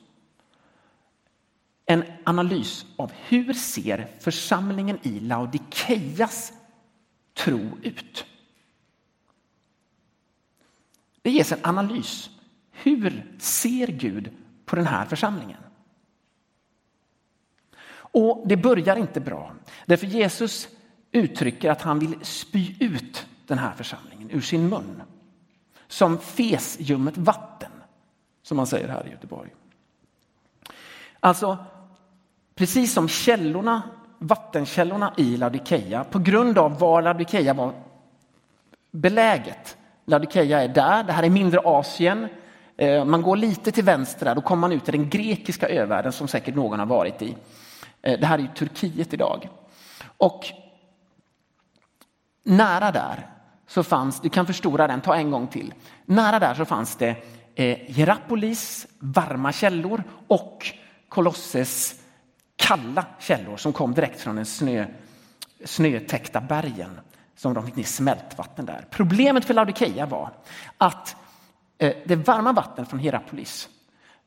en 1.92 2.04
analys 2.24 2.86
av 2.96 3.12
hur 3.28 3.54
ser 3.54 4.08
församlingen 4.20 5.00
i 5.02 5.20
Laodikeias 5.20 6.54
tro 7.34 7.78
ut. 7.84 8.26
Det 11.22 11.32
ges 11.32 11.52
en 11.52 11.60
analys. 11.62 12.30
Hur 12.72 13.36
ser 13.40 13.88
Gud 13.88 14.30
på 14.66 14.76
den 14.76 14.88
här 14.88 15.06
församlingen? 15.06 15.58
Och 17.94 18.44
det 18.48 18.58
börjar 18.58 18.96
inte 18.96 19.20
bra. 19.20 19.56
Därför 19.86 20.08
Jesus 20.08 20.68
uttrycker 21.12 21.72
att 21.72 21.82
han 21.82 22.00
vill 22.00 22.16
spy 22.22 22.76
ut 22.80 23.28
den 23.48 23.58
här 23.58 23.74
församlingen 23.74 24.32
ur 24.32 24.42
sin 24.42 24.70
mun. 24.70 25.02
Som 25.88 26.20
fesljummet 26.20 27.18
vatten, 27.18 27.72
som 28.44 28.58
man 28.58 28.68
säger 28.68 28.88
här 28.88 29.08
i 29.08 29.12
Göteborg. 29.12 29.50
Alltså, 31.20 31.58
precis 32.62 32.94
som 32.94 33.08
källorna, 33.08 33.82
vattenkällorna 34.20 35.14
i 35.18 35.38
Laodikeia, 35.38 36.04
på 36.04 36.20
grund 36.20 36.58
av 36.58 36.80
var 36.80 37.02
Laodikeia 37.02 37.54
var 37.54 37.74
beläget. 38.92 39.78
Laodikeia 40.06 40.64
är 40.64 40.68
där, 40.68 41.04
det 41.04 41.14
här 41.14 41.24
är 41.24 41.30
mindre 41.30 41.60
Asien. 41.60 42.28
Eh, 42.78 43.06
man 43.06 43.22
går 43.22 43.36
lite 43.36 43.72
till 43.72 43.84
vänster 43.84 44.26
där, 44.26 44.36
då 44.36 44.42
kommer 44.42 44.62
man 44.62 44.72
ut 44.72 44.90
i 44.90 44.92
den 44.92 45.10
grekiska 45.10 45.70
övärlden 45.70 46.12
som 46.12 46.28
säkert 46.28 46.56
någon 46.56 46.80
har 46.80 46.86
varit 46.86 47.22
i. 47.22 47.36
Eh, 48.02 48.20
det 48.20 48.26
här 48.26 48.38
är 48.38 48.42
ju 48.42 48.48
Turkiet 48.48 49.14
idag. 49.14 49.50
Och 50.18 50.46
nära 52.44 52.92
där 52.92 53.30
så 53.68 53.84
fanns, 53.84 54.22
du 54.22 54.30
kan 54.30 54.46
förstora 54.46 54.88
den, 54.88 55.02
ta 55.02 55.16
en 55.16 55.32
gång 55.32 55.48
till. 55.48 55.74
Nära 56.06 56.40
där 56.40 56.54
så 56.54 56.66
fanns 56.66 56.96
det 56.96 57.16
eh, 57.56 57.78
Hierapolis 57.78 58.88
varma 59.00 59.52
källor 59.52 60.04
och 60.28 60.66
Kolosses 61.10 62.01
kalla 62.62 63.06
källor 63.20 63.58
som 63.58 63.74
kom 63.74 63.94
direkt 63.94 64.22
från 64.22 64.36
den 64.36 64.46
snö, 64.46 64.86
snötäckta 65.66 66.42
bergen 66.42 67.00
som 67.36 67.54
de 67.54 67.66
fick 67.66 67.76
ner 67.76 67.84
smältvatten 67.84 68.66
där. 68.66 68.86
Problemet 68.90 69.46
för 69.46 69.54
Laodikeia 69.54 70.06
var 70.06 70.32
att 70.78 71.16
eh, 71.78 71.94
det 72.06 72.16
varma 72.16 72.54
vattnet 72.54 72.90
från 72.90 73.00
Hierapolis 73.00 73.70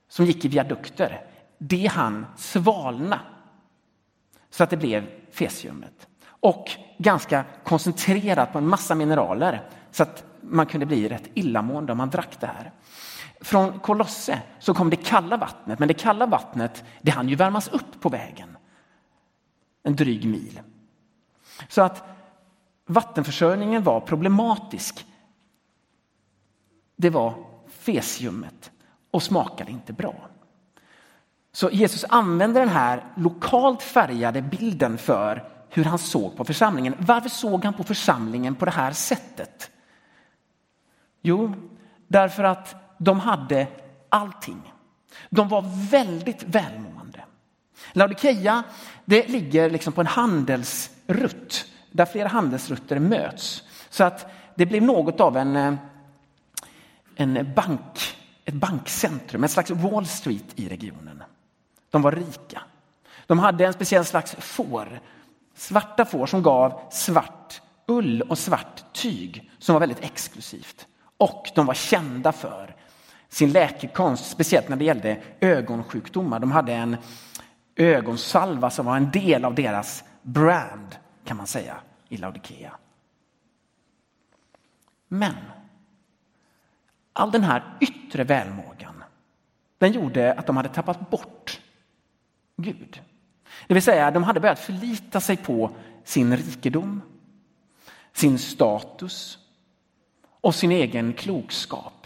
som 0.09 0.25
gick 0.25 0.45
i 0.45 0.49
viadukter, 0.49 1.21
det 1.59 1.87
hann 1.87 2.27
svalna 2.37 3.21
så 4.51 4.65
att 4.65 4.71
det 4.71 4.77
blev 4.77 5.07
fesiumet 5.31 6.09
och 6.27 6.71
ganska 6.99 7.45
koncentrerat 7.65 8.53
på 8.53 8.59
en 8.59 8.69
massa 8.69 8.95
mineraler 8.95 9.69
så 9.91 10.03
att 10.03 10.25
man 10.41 10.67
kunde 10.67 10.87
bli 10.87 11.09
rätt 11.09 11.29
illamående 11.35 11.93
om 11.93 11.99
man 11.99 12.11
drack 12.11 12.41
det 12.41 12.47
här. 12.47 12.73
Från 13.45 13.79
Kolosse 13.81 14.43
så 14.59 14.75
kom 14.75 14.91
det 14.91 14.97
kalla 14.97 15.37
vattnet, 15.37 15.79
men 15.79 15.89
det 15.89 15.95
kalla 15.95 16.27
vattnet 16.27 16.85
det 17.03 17.11
hann 17.11 17.29
ju 17.29 17.37
värmas 17.37 17.69
upp 17.69 18.01
på 18.01 18.09
vägen. 18.09 18.57
En 19.83 19.97
dryg 19.97 20.29
mil. 20.29 20.61
Så 21.69 21.83
att 21.83 22.05
vattenförsörjningen 22.87 23.83
var 23.83 24.01
problematisk. 24.01 25.07
Det 26.97 27.11
var 27.11 27.35
fesiumet 27.69 28.71
och 29.11 29.23
smakade 29.23 29.71
inte 29.71 29.93
bra. 29.93 30.15
Så 31.53 31.71
Jesus 31.71 32.05
använder 32.09 32.61
den 32.61 32.69
här 32.69 33.05
lokalt 33.17 33.83
färgade 33.83 34.43
bilden 34.43 34.99
för 34.99 35.49
hur 35.69 35.85
han 35.85 35.99
såg 35.99 36.37
på 36.37 36.45
församlingen. 36.45 36.95
Varför 36.99 37.29
såg 37.29 37.65
han 37.65 37.75
på 37.75 37.85
församlingen 37.85 38.55
på 38.55 38.65
det 38.65 38.71
här 38.71 38.93
sättet? 38.93 39.71
Jo, 41.23 41.55
därför 42.09 42.45
att 42.45 42.84
de 42.99 43.21
hade 43.21 43.67
allting. 44.09 44.73
De 45.31 45.49
var 45.49 45.91
väldigt 45.91 46.43
välmående. 46.43 47.25
Laodikeia 47.93 48.63
det 49.05 49.29
ligger 49.29 49.71
liksom 49.71 49.93
på 49.93 50.01
en 50.01 50.07
handelsrutt 50.07 51.67
där 51.91 52.07
flera 52.07 52.29
handelsrutter 52.29 52.99
möts. 52.99 53.63
Så 53.91 54.05
att 54.05 54.27
det 54.55 54.67
blev 54.67 54.83
något 54.83 55.21
av 55.21 55.37
en, 55.37 55.57
eh, 55.57 55.75
en 57.17 57.53
bank, 57.57 58.17
ett 58.45 58.55
bankcentrum, 58.55 59.45
ett 59.45 59.51
slags 59.51 59.71
Wall 59.71 60.07
Street 60.07 60.45
i 60.55 60.69
regionen. 60.69 61.23
De 61.91 62.03
var 62.03 62.13
rika. 62.13 62.63
De 63.27 63.39
hade 63.39 63.67
en 63.67 63.73
speciell 63.73 64.05
slags 64.05 64.37
får 64.39 65.01
Svarta 65.57 66.05
får 66.05 66.27
som 66.27 66.43
gav 66.43 66.81
svart 66.91 67.61
ull 67.87 68.23
och 68.23 68.39
svart 68.39 68.85
tyg 68.93 69.51
som 69.59 69.73
var 69.73 69.81
väldigt 69.81 70.05
exklusivt. 70.05 70.87
Och 71.17 71.51
de 71.55 71.67
var 71.67 71.75
kända 71.75 72.33
för 72.33 72.77
sin 73.35 73.53
läkekonst, 73.53 74.31
speciellt 74.31 74.69
när 74.69 74.77
det 74.77 74.85
gällde 74.85 75.23
ögonsjukdomar. 75.41 76.41
De 76.41 76.53
hade 76.53 76.73
en 76.73 76.97
ögonsalva 77.77 78.71
som 78.71 78.87
var 78.87 78.97
en 78.97 79.11
del 79.11 79.45
av 79.45 79.55
deras 79.55 80.05
brand, 80.23 80.97
kan 81.25 81.37
man 81.37 81.47
säga, 81.47 81.77
i 82.09 82.17
Laodikea. 82.17 82.77
Men 85.09 85.35
all 87.13 87.31
den 87.31 87.45
här 87.45 87.77
yttre 87.81 88.25
välmågan, 88.25 89.05
den 89.79 89.93
gjorde 89.93 90.33
att 90.33 90.47
de 90.47 90.57
hade 90.57 90.69
tappat 90.69 91.11
bort 91.11 91.61
Gud. 92.57 93.01
Det 93.67 93.75
vill 93.75 93.83
säga, 93.83 94.11
de 94.11 94.23
hade 94.23 94.41
börjat 94.41 94.59
förlita 94.59 95.21
sig 95.21 95.37
på 95.37 95.71
sin 96.05 96.37
rikedom, 96.37 97.03
sin 98.13 98.39
status 98.39 99.39
och 100.41 100.55
sin 100.55 100.73
egen 100.73 101.13
klokskap. 101.13 102.04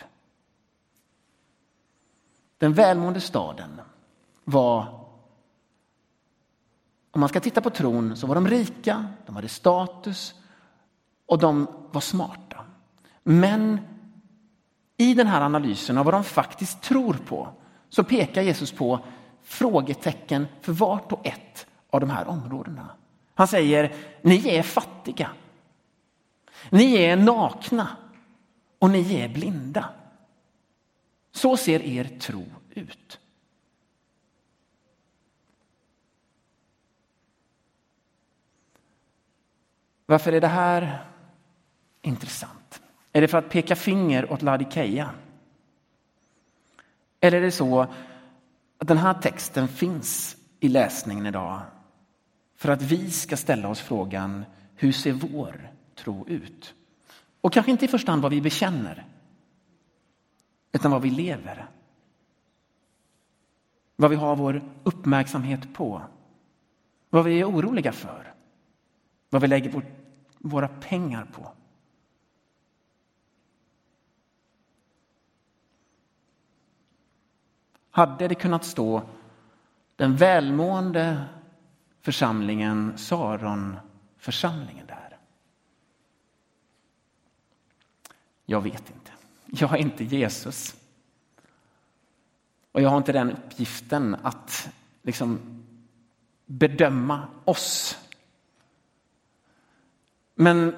Den 2.59 2.73
välmående 2.73 3.21
staden 3.21 3.81
var, 4.45 4.81
om 7.11 7.21
man 7.21 7.29
ska 7.29 7.41
titta 7.41 7.61
på 7.61 7.71
tron, 7.71 8.17
så 8.17 8.27
var 8.27 8.35
de 8.35 8.49
rika, 8.49 9.07
de 9.27 9.37
hade 9.37 9.49
status 9.49 10.35
och 11.27 11.39
de 11.39 11.67
var 11.93 12.01
smarta. 12.01 12.65
Men 13.23 13.81
i 14.97 15.15
den 15.15 15.27
här 15.27 15.41
analysen 15.41 15.99
av 15.99 16.05
vad 16.05 16.15
de 16.15 16.25
faktiskt 16.25 16.83
tror 16.83 17.15
på 17.15 17.49
så 17.89 18.05
pekar 18.05 18.43
Jesus 18.43 18.73
på 18.73 19.01
frågetecken 19.43 20.47
för 20.61 20.73
vart 20.73 21.13
och 21.13 21.27
ett 21.27 21.67
av 21.91 22.01
de 22.01 22.11
här 22.11 22.29
områdena. 22.29 22.89
Han 23.35 23.49
säger, 23.49 23.95
ni 24.23 24.49
är 24.49 24.63
fattiga. 24.63 25.31
Ni 26.71 26.95
är 26.95 27.17
nakna 27.17 27.89
och 28.79 28.91
ni 28.91 29.15
är 29.21 29.29
blinda. 29.29 29.85
Så 31.39 31.57
ser 31.57 31.83
er 31.83 32.05
tro 32.19 32.45
ut. 32.75 33.21
Varför 40.07 40.33
är 40.33 40.41
det 40.41 40.47
här 40.47 41.05
intressant? 42.03 42.83
Är 43.13 43.21
det 43.21 43.29
för 43.29 43.39
att 43.39 43.51
peka 43.51 43.77
finger 43.77 44.33
åt 44.33 44.43
Ladikeia? 44.43 45.11
Eller 47.21 47.39
är 47.39 47.43
det 47.43 47.51
så 47.51 47.81
att 48.79 48.89
den 48.89 48.99
här 48.99 49.15
texten 49.15 49.69
finns 49.69 50.37
i 50.61 50.69
läsningen 50.69 51.27
idag 51.27 51.61
för 52.57 52.69
att 52.69 52.83
vi 52.83 53.11
ska 53.11 53.37
ställa 53.37 53.69
oss 53.69 53.81
frågan 53.81 54.45
hur 54.75 54.93
ser 54.93 55.13
vår 55.13 55.71
tro 55.95 56.29
ut? 56.29 56.75
Och 57.41 57.53
kanske 57.53 57.73
inte 57.73 57.85
i 57.85 57.89
första 57.89 58.13
hand 58.13 58.23
vad 58.23 58.33
vi 58.33 58.41
bekänner 58.41 59.07
utan 60.73 60.91
vad 60.91 61.03
vi 61.03 61.11
lever. 61.11 61.71
Vad 63.97 64.11
vi 64.11 64.17
har 64.17 64.37
vår 64.37 64.63
uppmärksamhet 64.85 65.75
på. 65.75 66.03
Vad 67.11 67.25
vi 67.25 67.41
är 67.41 67.51
oroliga 67.51 67.93
för. 67.93 68.35
Vad 69.31 69.43
vi 69.43 69.49
lägger 69.49 69.83
våra 70.39 70.69
pengar 70.69 71.25
på. 71.25 71.53
Hade 77.91 78.29
det 78.29 78.35
kunnat 78.35 78.65
stå 78.65 79.03
den 79.97 80.17
välmående 80.17 81.25
församlingen 82.01 82.99
Saronförsamlingen 82.99 84.87
där? 84.87 85.19
Jag 88.45 88.61
vet 88.61 88.91
inte. 88.91 89.18
Jag 89.51 89.73
är 89.73 89.77
inte 89.77 90.05
Jesus. 90.05 90.77
Och 92.73 92.83
jag 92.83 92.89
har 92.89 92.97
inte 92.97 93.13
den 93.13 93.31
uppgiften 93.33 94.17
att 94.23 94.69
liksom 95.03 95.39
bedöma 96.47 97.29
oss. 97.45 97.99
Men 100.35 100.75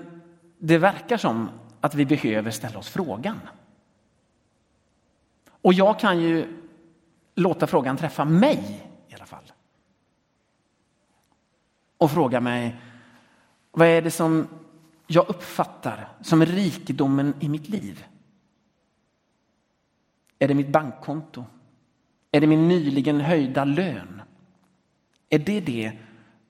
det 0.59 0.79
verkar 0.79 1.17
som 1.17 1.51
att 1.81 1.95
vi 1.95 2.07
behöver 2.07 2.51
ställa 2.51 2.79
oss 2.79 2.89
frågan. 2.89 3.41
Och 5.63 5.73
jag 5.73 5.99
kan 5.99 6.21
ju 6.21 6.63
låta 7.35 7.67
frågan 7.67 7.97
träffa 7.97 8.25
mig 8.25 8.91
i 9.09 9.15
alla 9.15 9.27
fall. 9.27 9.53
Och 11.97 12.11
fråga 12.11 12.41
mig, 12.41 12.77
vad 13.71 13.89
är 13.89 14.03
det 14.03 14.11
som 14.11 14.49
jag 15.07 15.29
uppfattar 15.29 16.09
som 16.23 16.45
rikedomen 16.45 17.35
i 17.41 17.49
mitt 17.49 17.69
liv? 17.69 18.07
Är 20.43 20.49
det 20.49 20.55
mitt 20.55 20.69
bankkonto? 20.69 21.45
Är 22.33 22.41
det 22.41 22.47
min 22.47 22.69
nyligen 22.69 23.21
höjda 23.21 23.65
lön? 23.65 24.23
Är 25.29 25.39
det 25.39 25.61
det 25.61 25.93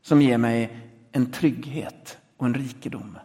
som 0.02 0.22
ger 0.22 0.38
mig 0.38 0.90
en 1.12 1.32
trygghet 1.32 2.18
och 2.36 2.46
en 2.46 2.54
rikedom? 2.54 3.18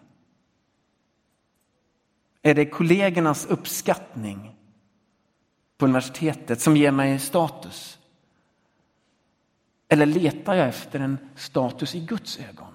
Är 2.41 2.55
det 2.55 2.65
kollegornas 2.65 3.45
uppskattning 3.45 4.55
på 5.77 5.85
universitetet 5.85 6.61
som 6.61 6.77
ger 6.77 6.91
mig 6.91 7.19
status? 7.19 7.99
Eller 9.87 10.05
letar 10.05 10.53
jag 10.53 10.67
efter 10.67 10.99
en 10.99 11.17
status 11.35 11.95
i 11.95 11.99
Guds 11.99 12.39
ögon? 12.39 12.73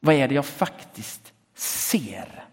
Vad 0.00 0.14
är 0.14 0.28
det 0.28 0.34
jag 0.34 0.46
faktiskt 0.46 1.32
ser? 1.54 2.47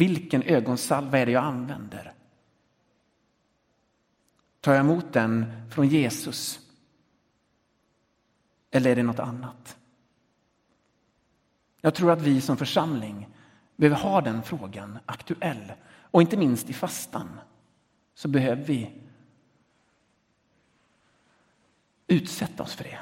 Vilken 0.00 0.42
ögonsalva 0.42 1.18
är 1.18 1.26
det 1.26 1.32
jag 1.32 1.44
använder? 1.44 2.12
Tar 4.60 4.72
jag 4.72 4.80
emot 4.80 5.12
den 5.12 5.46
från 5.70 5.88
Jesus? 5.88 6.60
Eller 8.70 8.90
är 8.90 8.96
det 8.96 9.02
något 9.02 9.18
annat? 9.18 9.78
Jag 11.80 11.94
tror 11.94 12.10
att 12.12 12.22
vi 12.22 12.40
som 12.40 12.56
församling 12.56 13.28
behöver 13.76 13.96
ha 13.96 14.20
den 14.20 14.42
frågan 14.42 14.98
aktuell. 15.06 15.72
Och 15.86 16.22
inte 16.22 16.36
minst 16.36 16.70
i 16.70 16.72
fastan 16.72 17.40
så 18.14 18.28
behöver 18.28 18.64
vi 18.64 18.92
utsätta 22.06 22.62
oss 22.62 22.74
för 22.74 22.84
det. 22.84 22.98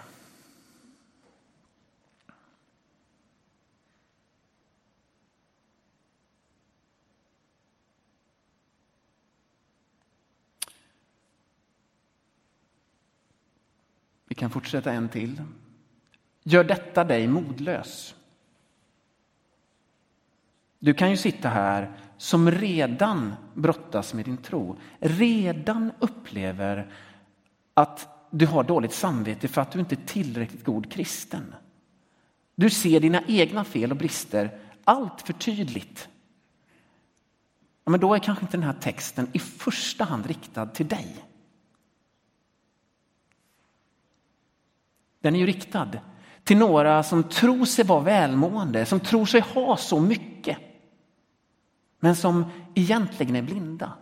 Kan 14.38 14.50
fortsätta 14.50 14.92
en 14.92 15.08
till. 15.08 15.42
Gör 16.42 16.64
detta 16.64 17.04
dig 17.04 17.26
modlös? 17.26 18.14
Du 20.78 20.94
kan 20.94 21.10
ju 21.10 21.16
sitta 21.16 21.48
här 21.48 21.92
som 22.16 22.50
redan 22.50 23.34
brottas 23.54 24.14
med 24.14 24.24
din 24.24 24.36
tro, 24.36 24.76
redan 24.98 25.92
upplever 25.98 26.92
att 27.74 28.08
du 28.30 28.46
har 28.46 28.64
dåligt 28.64 28.92
samvete 28.92 29.48
för 29.48 29.60
att 29.60 29.72
du 29.72 29.78
inte 29.78 29.94
är 29.94 30.06
tillräckligt 30.06 30.64
god 30.64 30.92
kristen. 30.92 31.54
Du 32.54 32.70
ser 32.70 33.00
dina 33.00 33.22
egna 33.26 33.64
fel 33.64 33.90
och 33.90 33.96
brister 33.96 34.58
allt 34.84 35.22
för 35.22 35.32
tydligt. 35.32 36.08
Ja, 37.84 37.90
men 37.90 38.00
då 38.00 38.14
är 38.14 38.18
kanske 38.18 38.44
inte 38.44 38.56
den 38.56 38.66
här 38.66 38.80
texten 38.80 39.30
i 39.32 39.38
första 39.38 40.04
hand 40.04 40.26
riktad 40.26 40.66
till 40.66 40.88
dig. 40.88 41.27
Den 45.28 45.34
är 45.34 45.40
ju 45.40 45.46
riktad 45.46 45.90
till 46.44 46.58
några 46.58 47.02
som 47.02 47.24
tror 47.24 47.64
sig 47.64 47.84
vara 47.84 48.00
välmående, 48.00 48.86
som 48.86 49.00
tror 49.00 49.26
sig 49.26 49.40
ha 49.40 49.76
så 49.76 50.00
mycket 50.00 50.58
men 52.00 52.16
som 52.16 52.44
egentligen 52.74 53.36
är 53.36 53.42
blinda. 53.42 53.92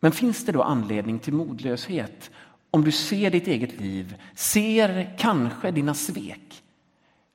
Men 0.00 0.12
finns 0.12 0.44
det 0.44 0.52
då 0.52 0.62
anledning 0.62 1.18
till 1.18 1.32
modlöshet 1.32 2.30
om 2.70 2.84
du 2.84 2.92
ser 2.92 3.30
ditt 3.30 3.46
eget 3.46 3.80
liv, 3.80 4.22
ser 4.34 5.18
kanske 5.18 5.70
dina 5.70 5.94
svek, 5.94 6.62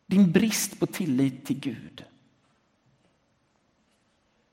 din 0.06 0.32
brist 0.32 0.79
på 0.79 0.86
tillit 0.86 1.45
till 1.45 1.60
Gud? 1.60 2.06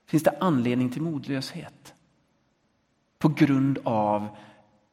Finns 0.05 0.23
det 0.23 0.37
anledning 0.39 0.89
till 0.89 1.01
modlöshet 1.01 1.93
på 3.21 3.29
grund 3.29 3.79
av 3.83 4.37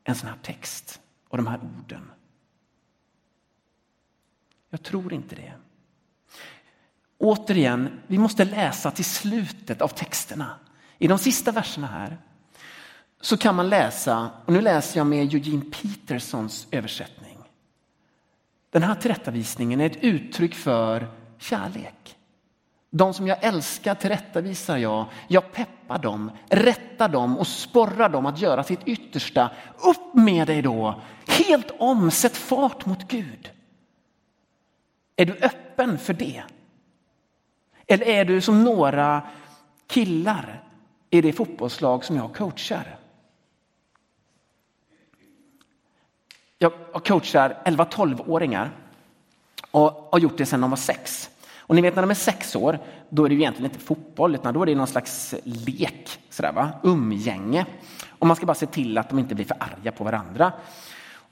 en 0.05 0.15
sån 0.15 0.29
här 0.29 0.37
text 0.43 1.01
och 1.29 1.37
de 1.37 1.47
här 1.47 1.59
orden? 1.59 2.11
Jag 4.71 4.83
tror 4.83 5.13
inte 5.13 5.35
det. 5.35 5.53
Återigen, 7.19 8.01
vi 8.07 8.19
måste 8.19 8.45
läsa 8.45 8.91
till 8.91 9.05
slutet 9.05 9.83
av 9.83 9.89
texterna. 9.89 10.59
I 10.99 11.09
de 11.09 11.19
sista 11.19 11.53
verserna 11.53 11.87
här 11.87 12.19
så 13.21 13.37
kan 13.37 13.55
man 13.55 13.69
läsa, 13.69 14.31
och 14.45 14.53
nu 14.53 14.61
läser 14.61 15.01
jag 15.01 15.07
med 15.07 15.35
Eugene 15.35 15.65
Petersons 15.65 16.69
översättning. 16.71 17.39
Den 18.71 18.83
här 18.83 18.95
tillrättavisningen 18.95 19.81
är 19.81 19.87
ett 19.87 20.05
uttryck 20.05 20.55
för 20.55 21.09
kärlek. 21.39 22.18
De 22.91 23.15
som 23.15 23.27
jag 23.27 23.45
älskar 23.45 23.95
tillrättavisar 23.95 24.77
jag. 24.77 25.07
Jag 25.29 25.53
peppar 25.53 25.99
dem, 25.99 26.31
rättar 26.49 27.09
dem 27.09 27.39
och 27.39 27.47
sporrar 27.47 28.09
dem 28.09 28.27
att 28.27 28.39
göra 28.39 28.65
sitt 28.65 28.81
yttersta. 28.85 29.51
Upp 29.79 30.15
med 30.15 30.47
dig 30.47 30.63
då! 30.63 31.01
Helt 31.27 31.71
om, 31.79 32.11
sätt 32.11 32.37
fart 32.37 32.87
mot 32.87 33.09
Gud. 33.09 33.51
Är 35.17 35.27
du 35.27 35.33
öppen 35.33 35.99
för 35.99 36.13
det? 36.13 36.43
Eller 37.87 38.07
är 38.07 38.25
du 38.25 38.41
som 38.41 38.65
några 38.65 39.23
killar 39.87 40.63
i 41.11 41.21
det 41.21 41.33
fotbollslag 41.33 42.05
som 42.05 42.17
jag 42.17 42.35
coachar? 42.35 42.99
Jag 46.59 46.73
coachar 46.93 47.63
11-12-åringar 47.65 48.71
och 49.71 50.09
har 50.13 50.19
gjort 50.19 50.39
det 50.39 50.47
sedan 50.47 50.61
de 50.61 50.71
var 50.71 50.77
sex. 50.77 51.31
Och 51.69 51.75
ni 51.75 51.81
vet 51.81 51.95
när 51.95 52.03
de 52.03 52.11
är 52.11 52.15
sex 52.15 52.57
år, 52.57 52.79
då 53.09 53.25
är 53.25 53.29
det 53.29 53.35
ju 53.35 53.41
egentligen 53.41 53.71
inte 53.71 53.85
fotboll, 53.85 54.35
utan 54.35 54.55
då 54.55 54.63
är 54.63 54.67
det 54.67 54.75
någon 54.75 54.87
slags 54.87 55.35
lek, 55.45 56.21
sådär 56.31 56.53
va? 56.53 56.71
umgänge. 56.83 57.67
Och 58.09 58.27
man 58.27 58.37
ska 58.37 58.47
bara 58.47 58.55
se 58.55 58.67
till 58.67 58.99
att 58.99 59.09
de 59.09 59.19
inte 59.19 59.35
blir 59.35 59.45
för 59.45 59.57
arga 59.61 59.93
på 59.93 60.05
varandra. 60.05 60.53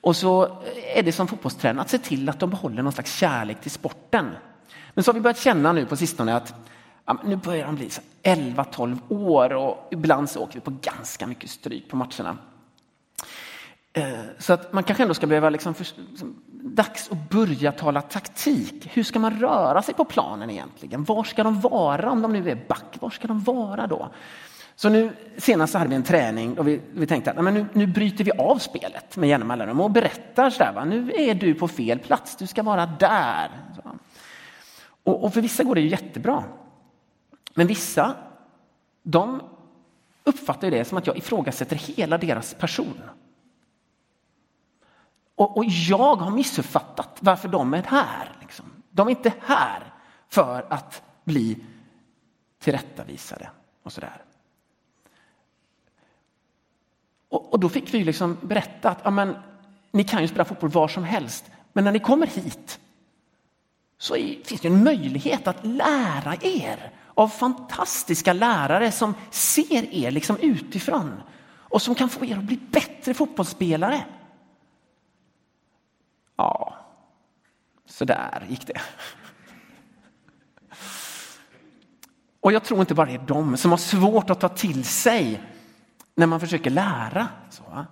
Och 0.01 0.16
så 0.16 0.62
är 0.94 1.03
det 1.03 1.12
som 1.12 1.29
fotbollstränare 1.29 1.83
att 1.83 1.90
se 1.90 1.99
till 1.99 2.29
att 2.29 2.40
de 2.40 2.51
behåller 2.51 2.83
någon 2.83 2.92
slags 2.92 3.14
kärlek 3.14 3.61
till 3.61 3.70
sporten. 3.70 4.27
Men 4.94 5.05
så 5.05 5.09
har 5.09 5.14
vi 5.14 5.20
börjat 5.20 5.38
känna 5.38 5.72
nu 5.72 5.87
på 5.87 5.96
sistone 5.96 6.37
att 6.37 6.55
ja, 7.05 7.16
nu 7.25 7.37
börjar 7.37 7.66
de 7.66 7.77
bli 7.77 7.88
11-12 8.22 8.99
år 9.09 9.53
och 9.53 9.88
ibland 9.90 10.31
så 10.31 10.42
åker 10.42 10.55
vi 10.55 10.61
på 10.61 10.72
ganska 10.83 11.27
mycket 11.27 11.51
stryk 11.51 11.88
på 11.90 11.96
matcherna. 11.96 12.38
Eh, 13.96 14.18
så 14.38 14.52
att 14.52 14.72
man 14.72 14.85
kanske 14.85 15.02
ändå 15.02 15.14
ska 15.14 15.26
behöva, 15.26 15.50
liksom 15.50 15.74
för, 15.74 15.87
liksom, 16.11 16.42
dags 16.48 17.12
att 17.12 17.30
börja 17.30 17.72
tala 17.72 18.02
taktik. 18.02 18.88
Hur 18.92 19.02
ska 19.02 19.18
man 19.18 19.40
röra 19.40 19.82
sig 19.82 19.94
på 19.94 20.04
planen 20.04 20.50
egentligen? 20.50 21.04
Var 21.04 21.24
ska 21.24 21.44
de 21.44 21.61
vara 21.61 22.11
om 22.11 22.22
de 22.22 22.32
nu 22.32 22.50
är 22.50 22.64
back? 22.68 22.96
Var 23.00 23.11
ska 23.11 23.28
de 23.28 23.40
vara 23.40 23.87
då? 23.87 24.11
Så 24.74 24.88
nu 24.88 25.12
senast 25.37 25.74
hade 25.74 25.90
vi 25.90 25.96
en 25.96 26.02
träning 26.02 26.59
och 26.59 26.68
vi, 26.68 26.80
vi 26.92 27.06
tänkte 27.06 27.30
att 27.30 27.44
men 27.44 27.54
nu, 27.54 27.66
nu 27.72 27.87
bryter 27.87 28.24
vi 28.24 28.30
av 28.30 28.59
spelet 28.59 29.16
med 29.16 29.28
jämna 29.28 29.46
mellanrum 29.46 29.80
och 29.80 29.90
berättar 29.90 30.50
så 30.50 30.64
där, 30.64 30.72
va? 30.72 30.85
nu 30.85 31.12
är 31.16 31.35
du 31.35 31.54
på 31.54 31.68
fel 31.68 31.98
plats, 31.98 32.37
du 32.37 32.46
ska 32.46 32.62
vara 32.62 32.87
där. 32.87 33.50
Och, 35.04 35.24
och 35.24 35.35
för 35.35 35.40
vissa 35.40 35.64
går 35.64 35.74
det 35.74 35.80
ju 35.80 35.88
jättebra. 35.88 36.44
Men 37.54 37.66
vissa, 37.66 38.14
de 39.02 39.42
uppfattar 40.24 40.70
det 40.70 40.85
som 40.85 40.98
att 40.98 41.06
jag 41.06 41.16
ifrågasätter 41.16 41.76
hela 41.76 42.18
deras 42.18 42.54
person. 42.54 43.00
Och, 45.37 45.57
och 45.57 45.64
jag 45.64 46.16
har 46.16 46.31
missuppfattat 46.31 47.18
varför 47.20 47.49
de 47.49 47.75
är 47.75 47.83
här. 47.83 48.33
Liksom. 48.40 48.64
De 48.90 49.07
är 49.07 49.11
inte 49.11 49.33
här 49.40 49.94
för 50.29 50.66
att 50.70 51.03
bli 51.25 51.59
tillrättavisade 52.59 53.51
och 53.83 53.92
sådär. 53.92 54.22
Och, 57.29 57.53
och 57.53 57.61
då 57.61 57.68
fick 57.68 57.94
vi 57.94 58.05
liksom 58.05 58.38
berätta 58.42 58.90
att 58.90 59.07
amen, 59.07 59.37
ni 59.92 60.05
kan 60.05 60.22
ju 60.22 60.29
spela 60.29 60.44
fotboll 60.44 60.70
var 60.70 60.88
som 60.88 61.05
helst, 61.05 61.44
men 61.72 61.85
när 61.85 61.92
ni 61.92 61.99
kommer 61.99 62.27
hit 62.27 62.81
så 63.99 64.16
är, 64.16 64.44
finns 64.44 64.61
det 64.61 64.68
en 64.68 64.85
möjlighet 64.85 65.46
att 65.46 65.66
lära 65.66 66.35
er 66.40 66.92
av 67.14 67.29
fantastiska 67.29 68.33
lärare 68.33 68.92
som 68.92 69.14
ser 69.31 69.94
er 69.94 70.11
liksom 70.11 70.37
utifrån 70.37 71.22
och 71.49 71.83
som 71.83 71.94
kan 71.94 72.09
få 72.09 72.25
er 72.25 72.37
att 72.37 72.44
bli 72.44 72.57
bättre 72.70 73.14
fotbollsspelare. 73.14 74.05
Ja, 76.37 76.77
så 77.87 78.05
där 78.05 78.46
gick 78.49 78.66
det. 78.66 78.81
Och 82.40 82.53
jag 82.53 82.64
tror 82.64 82.81
inte 82.81 82.94
bara 82.94 83.07
det 83.07 83.14
är 83.14 83.27
de 83.27 83.57
som 83.57 83.70
har 83.70 83.79
svårt 83.79 84.31
att 84.31 84.40
ta 84.40 84.49
till 84.49 84.85
sig 84.85 85.42
när 86.14 86.27
man 86.27 86.40
försöker 86.40 86.70
lära. 86.70 87.29
Så, 87.51 87.87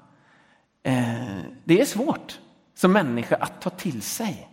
eh, 0.83 1.39
det 1.65 1.81
är 1.81 1.85
svårt 1.85 2.41
som 2.75 2.93
människa 2.93 3.37
att 3.37 3.61
ta 3.61 3.71
till 3.71 4.03
sig. 4.03 4.51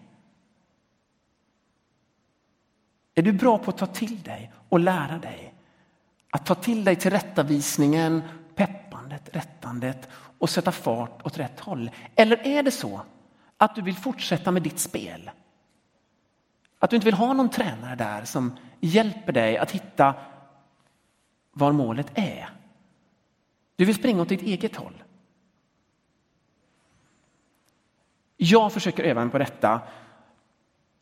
Är 3.16 3.22
du 3.22 3.34
bra 3.34 3.58
på 3.58 3.72
att 3.72 3.78
ta 3.78 3.86
till 3.86 4.22
dig 4.22 4.52
och 4.70 4.80
lära 4.80 5.18
dig? 5.18 5.54
Att 6.30 6.46
ta 6.46 6.56
till 6.56 6.84
dig 6.84 6.96
tillrättavisningen, 6.96 8.22
peppandet, 8.56 9.30
rättandet 9.36 10.10
och 10.40 10.50
sätta 10.50 10.72
fart 10.72 11.26
åt 11.26 11.38
rätt 11.38 11.60
håll? 11.60 11.92
Eller 12.16 12.48
är 12.48 12.64
det 12.64 12.72
så 12.72 13.02
att 13.62 13.76
du 13.76 13.82
vill 13.82 13.96
fortsätta 13.96 14.52
med 14.52 14.62
ditt 14.64 14.80
spel? 14.80 15.32
Att 16.80 16.90
du 16.90 16.96
inte 16.96 17.06
vill 17.06 17.14
ha 17.14 17.34
någon 17.34 17.50
tränare 17.50 17.96
där 17.96 18.26
som 18.26 18.58
hjälper 18.80 19.32
dig 19.32 19.58
att 19.58 19.72
hitta 19.72 20.14
var 21.52 21.72
målet 21.72 22.12
är? 22.16 22.50
Du 23.76 23.86
vill 23.86 23.96
springa 23.96 24.22
åt 24.22 24.30
ditt 24.30 24.42
eget 24.42 24.76
håll. 24.76 25.04
Jag 28.38 28.74
försöker 28.74 29.04
öva 29.04 29.22
mig 29.22 29.32
på 29.32 29.38
detta 29.38 29.82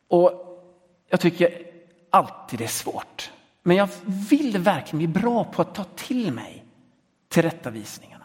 och 0.07 0.31
jag 1.09 1.19
tycker 1.19 1.63
alltid 2.09 2.59
det 2.59 2.65
är 2.65 2.67
svårt. 2.67 3.31
Men 3.63 3.77
jag 3.77 3.89
vill 4.05 4.57
verkligen 4.57 4.97
bli 4.97 5.21
bra 5.21 5.43
på 5.43 5.61
att 5.61 5.75
ta 5.75 5.83
till 5.83 6.33
mig 6.33 6.65
tillrättavisningen. 7.27 8.18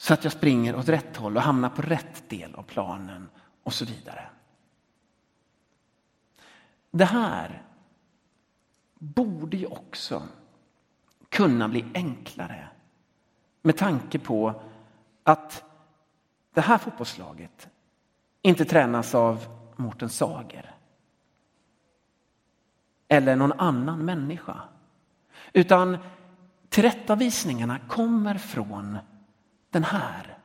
Så 0.00 0.14
att 0.14 0.24
jag 0.24 0.32
springer 0.32 0.76
åt 0.76 0.88
rätt 0.88 1.16
håll 1.16 1.36
och 1.36 1.42
hamnar 1.42 1.68
på 1.68 1.82
rätt 1.82 2.28
del 2.28 2.54
av 2.54 2.62
planen 2.62 3.28
och 3.62 3.72
så 3.72 3.84
vidare. 3.84 4.28
Det 6.90 7.04
här 7.04 7.62
borde 8.94 9.56
ju 9.56 9.66
också 9.66 10.22
kunna 11.28 11.68
bli 11.68 11.84
enklare 11.94 12.68
med 13.62 13.76
tanke 13.76 14.18
på 14.18 14.62
att 15.22 15.64
det 16.54 16.60
här 16.60 16.78
fotbollslaget 16.78 17.68
inte 18.42 18.64
tränas 18.64 19.14
av 19.14 19.46
Mårten 19.76 20.08
Sager 20.08 20.74
eller 23.08 23.36
någon 23.36 23.52
annan 23.52 24.04
människa. 24.04 24.60
Utan 25.52 25.98
tillrättavisningarna 26.68 27.78
kommer 27.88 28.38
från 28.38 28.98
den 29.70 29.84
här. 29.84 30.38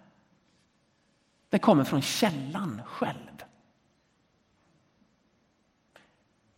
Det 1.49 1.59
kommer 1.59 1.83
från 1.83 2.01
källan 2.01 2.81
själv. 2.85 3.43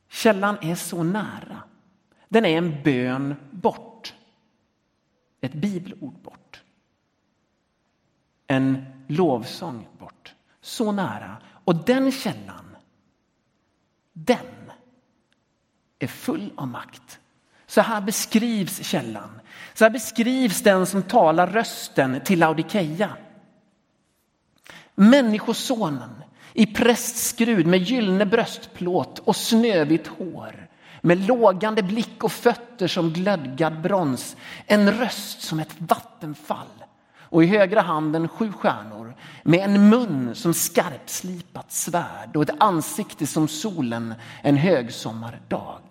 Källan 0.08 0.58
är 0.62 0.75
så 0.75 1.03
nära. 1.03 1.63
Den 2.30 2.45
är 2.45 2.58
en 2.58 2.84
bön 2.84 3.36
bort. 3.51 4.13
Ett 5.41 5.53
bibelord 5.53 6.13
bort. 6.13 6.63
En 8.47 8.86
lovsång 9.08 9.88
bort. 9.99 10.36
Så 10.62 10.91
nära. 10.91 11.38
Och 11.47 11.75
den 11.75 12.12
källan, 12.12 12.77
den 14.13 14.71
är 15.99 16.08
full 16.08 16.53
av 16.56 16.67
makt. 16.67 17.19
Så 17.67 17.82
här 17.82 18.01
beskrivs 18.01 18.84
källan. 18.84 19.39
Så 19.73 19.86
här 19.86 19.89
beskrivs 19.89 20.62
den 20.62 20.86
som 20.86 21.03
talar 21.03 21.47
rösten 21.47 22.21
till 22.25 22.39
Laodikeia. 22.39 23.10
Människosonen 24.95 26.10
i 26.53 26.65
prästskrud 26.65 27.67
med 27.67 27.80
gyllene 27.80 28.25
bröstplåt 28.25 29.19
och 29.19 29.36
snövitt 29.36 30.08
hår 30.08 30.67
med 31.01 31.27
lågande 31.27 31.84
blick 31.84 32.23
och 32.23 32.32
fötter 32.32 32.88
som 32.88 33.13
glödgad 33.13 33.82
brons. 33.82 34.38
En 34.65 34.91
röst 34.91 35.41
som 35.41 35.60
ett 35.60 35.75
vattenfall 35.77 36.84
och 37.19 37.43
i 37.43 37.47
högra 37.47 37.82
handen 37.82 38.27
sju 38.27 38.51
stjärnor 38.51 39.15
med 39.43 39.60
en 39.60 39.89
mun 39.89 40.36
som 40.36 40.53
skarpslipat 40.53 41.71
svärd 41.71 42.36
och 42.36 42.43
ett 42.43 42.56
ansikte 42.60 43.27
som 43.27 43.47
solen 43.47 44.13
en 44.41 44.58
högsommardag. 44.58 45.87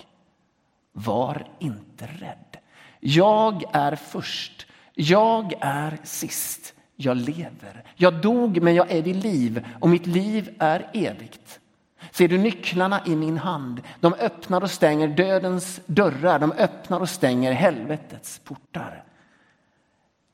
Var 0.99 1.47
inte 1.59 2.07
rädd. 2.07 2.57
Jag 3.01 3.65
är 3.73 3.97
först. 3.97 4.67
Jag 4.95 5.55
är 5.61 5.99
sist. 6.03 6.75
Jag 6.97 7.17
lever. 7.17 7.85
Jag 7.95 8.21
dog, 8.21 8.63
men 8.63 8.75
jag 8.75 8.91
är 8.91 9.03
vid 9.03 9.17
liv 9.17 9.67
och 9.81 9.89
mitt 9.89 10.07
liv 10.07 10.55
är 10.59 10.91
evigt. 10.93 11.61
Ser 12.11 12.29
du 12.29 12.39
nycklarna 12.39 13.03
i 13.07 13.17
min 13.17 13.39
hand? 13.39 13.83
De 14.01 14.15
öppnar 14.15 14.61
och 14.63 14.71
stänger 14.71 15.09
dödens 15.09 15.81
dörrar. 15.87 16.39
De 16.39 16.53
öppnar 16.53 17.01
och 17.01 17.09
stänger 17.09 17.53
helvetets 17.53 18.39
portar. 18.39 19.05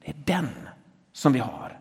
Det 0.05 0.11
är 0.11 0.17
den 0.25 0.69
som 1.13 1.33
vi 1.33 1.39
har. 1.39 1.81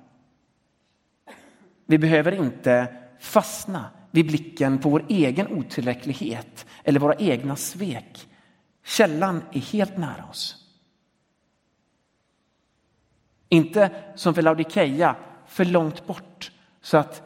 Vi 1.86 1.98
behöver 1.98 2.32
inte 2.32 2.88
fastna 3.20 3.86
vid 4.12 4.28
blicken 4.28 4.78
på 4.78 4.90
vår 4.90 5.06
egen 5.10 5.48
otillräcklighet 5.48 6.66
eller 6.84 7.00
våra 7.00 7.16
egna 7.16 7.56
svek. 7.56 8.28
Källan 8.84 9.44
är 9.52 9.60
helt 9.60 9.98
nära 9.98 10.26
oss. 10.26 10.58
Inte 13.50 13.92
som 14.16 14.34
för 14.34 14.42
Laodikeia, 14.42 15.16
för 15.48 15.66
långt 15.66 16.08
bort 16.08 16.52
så 16.82 16.98
att 16.98 17.22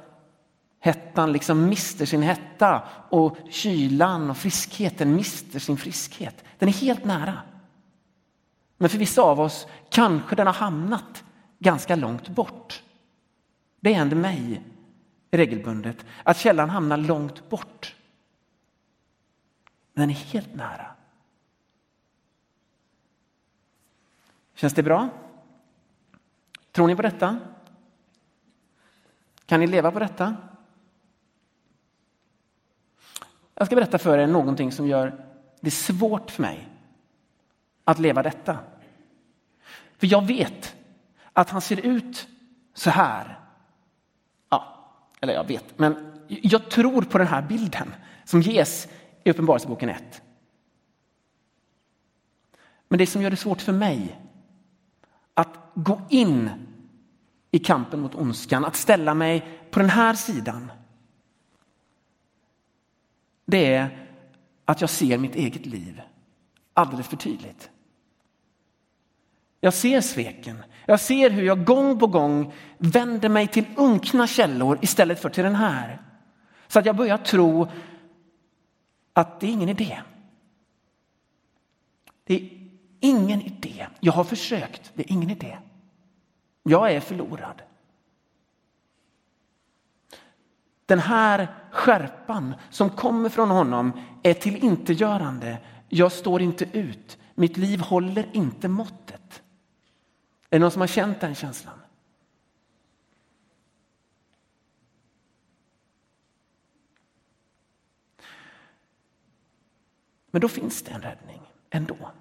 hettan 0.80 1.32
liksom 1.32 1.66
mister 1.66 2.06
sin 2.06 2.22
hetta 2.22 2.84
och 3.10 3.38
kylan 3.50 4.30
och 4.30 4.38
friskheten 4.38 5.16
mister 5.16 5.60
sin 5.60 5.78
friskhet. 5.78 6.44
Den 6.58 6.70
är 6.70 6.74
helt 6.74 7.06
nära. 7.06 7.42
Men 8.78 8.90
för 8.90 8.98
vissa 8.98 9.22
av 9.22 9.40
oss 9.40 9.68
kanske 9.90 10.36
den 10.36 10.48
har 10.48 10.54
hamnat 10.54 11.24
ganska 11.60 11.96
långt 11.96 12.30
bort. 12.30 12.84
Det 13.80 13.94
händer 13.94 14.18
mig 14.18 14.62
regelbundet 15.32 16.06
att 16.24 16.38
källan 16.38 16.70
hamnar 16.70 16.98
långt 16.98 17.50
bort. 17.50 17.96
Den 19.94 20.10
är 20.10 20.14
helt 20.14 20.56
nära. 20.56 20.88
Känns 24.56 24.74
det 24.74 24.84
bra? 24.84 25.10
Tror 26.72 26.88
ni 26.88 26.96
på 26.96 27.02
detta? 27.02 27.40
Kan 29.46 29.60
ni 29.60 29.68
leva 29.68 29.92
på 29.92 30.00
detta? 30.00 30.36
Jag 33.56 33.68
ska 33.68 33.76
berätta 33.76 33.98
för 33.98 34.18
er 34.18 34.28
någonting 34.28 34.72
som 34.72 34.88
gör 34.88 35.26
det 35.60 35.72
svårt 35.72 36.32
för 36.32 36.42
mig 36.42 36.70
att 37.84 38.00
leva 38.00 38.24
detta. 38.24 38.58
För 39.98 40.08
jag 40.08 40.26
vet 40.26 40.76
att 41.34 41.50
han 41.50 41.62
ser 41.62 41.86
ut 41.86 42.28
så 42.74 42.90
här. 42.90 43.40
Ja, 44.50 44.90
eller 45.22 45.34
jag 45.34 45.48
vet, 45.48 45.80
men 45.80 46.22
jag 46.28 46.70
tror 46.70 47.02
på 47.02 47.18
den 47.18 47.28
här 47.28 47.42
bilden 47.42 47.94
som 48.26 48.42
ges 48.42 48.88
i 49.24 49.32
Uppenbarelseboken 49.32 49.90
1. 49.90 50.22
Men 52.88 53.00
det 53.00 53.08
som 53.08 53.22
gör 53.22 53.30
det 53.30 53.38
svårt 53.38 53.62
för 53.62 53.74
mig 53.74 54.20
gå 55.76 56.02
in 56.10 56.50
i 57.52 57.60
kampen 57.60 58.00
mot 58.00 58.16
ondskan, 58.16 58.66
att 58.66 58.76
ställa 58.76 59.14
mig 59.14 59.60
på 59.72 59.80
den 59.80 59.90
här 59.90 60.14
sidan. 60.14 60.72
Det 63.46 63.74
är 63.74 64.08
att 64.66 64.82
jag 64.82 64.90
ser 64.90 65.18
mitt 65.18 65.36
eget 65.36 65.66
liv 65.66 66.02
alldeles 66.74 67.08
för 67.08 67.18
tydligt. 67.18 67.70
Jag 69.60 69.74
ser 69.74 70.02
sveken. 70.02 70.64
Jag 70.86 71.00
ser 71.00 71.30
hur 71.30 71.44
jag 71.44 71.66
gång 71.66 72.00
på 72.00 72.08
gång 72.08 72.54
vänder 72.78 73.30
mig 73.30 73.48
till 73.48 73.66
unkna 73.78 74.28
källor 74.28 74.80
istället 74.82 75.22
för 75.22 75.30
till 75.30 75.44
den 75.44 75.56
här. 75.56 76.02
Så 76.68 76.80
att 76.80 76.86
jag 76.86 76.96
börjar 76.96 77.18
tro 77.18 77.68
att 79.14 79.40
det 79.40 79.48
är 79.48 79.52
ingen 79.52 79.70
idé. 79.70 80.02
Det 82.24 82.36
är 82.36 82.55
ingen 83.06 83.42
idé. 83.42 83.88
Jag 84.00 84.14
har 84.14 84.24
försökt, 84.24 84.92
det 84.94 85.04
är 85.04 85.12
ingen 85.12 85.30
idé. 85.30 85.58
Jag 86.64 86.92
är 86.92 87.00
förlorad. 87.00 87.62
Den 90.86 91.00
här 91.00 91.48
skärpan 91.72 92.56
som 92.70 92.90
kommer 92.90 93.30
från 93.30 93.50
honom 93.50 93.92
är 94.24 94.34
tillintetgörande. 94.34 95.58
Jag 95.90 96.12
står 96.12 96.42
inte 96.42 96.66
ut. 96.78 97.18
Mitt 97.36 97.58
liv 97.58 97.80
håller 97.80 98.30
inte 98.34 98.68
måttet. 98.68 99.44
Är 100.50 100.60
det 100.60 100.60
någon 100.60 100.72
som 100.72 100.82
har 100.82 100.88
känt 100.88 101.22
den 101.22 101.36
känslan? 101.36 101.80
Men 110.32 110.42
då 110.42 110.48
finns 110.48 110.82
det 110.82 110.92
en 110.92 111.02
räddning 111.02 111.42
ändå. 111.70 112.12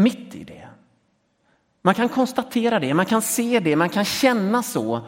Mitt 0.00 0.34
i 0.34 0.44
det. 0.44 0.68
Man 1.82 1.94
kan 1.94 2.08
konstatera 2.08 2.80
det, 2.80 2.94
man 2.94 3.06
kan 3.06 3.22
se 3.22 3.60
det, 3.60 3.76
man 3.76 3.88
kan 3.88 4.04
känna 4.04 4.62
så. 4.62 5.06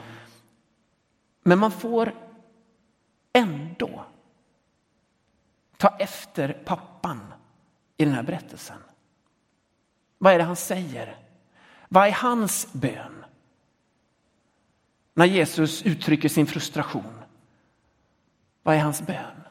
Men 1.43 1.59
man 1.59 1.71
får 1.71 2.15
ändå 3.33 4.05
ta 5.77 5.97
efter 5.99 6.53
pappan 6.65 7.35
i 7.97 8.05
den 8.05 8.15
här 8.15 8.23
berättelsen. 8.23 8.79
Vad 10.19 10.33
är 10.33 10.39
det 10.39 10.45
han 10.45 10.57
säger? 10.57 11.17
Vad 11.89 12.09
är 12.09 12.13
hans 12.13 12.73
bön? 12.73 13.25
När 15.15 15.27
Jesus 15.27 15.83
uttrycker 15.83 16.29
sin 16.29 16.47
frustration. 16.47 17.23
Vad 18.63 18.75
är 18.75 18.81
hans 18.81 19.03
bön? 19.03 19.43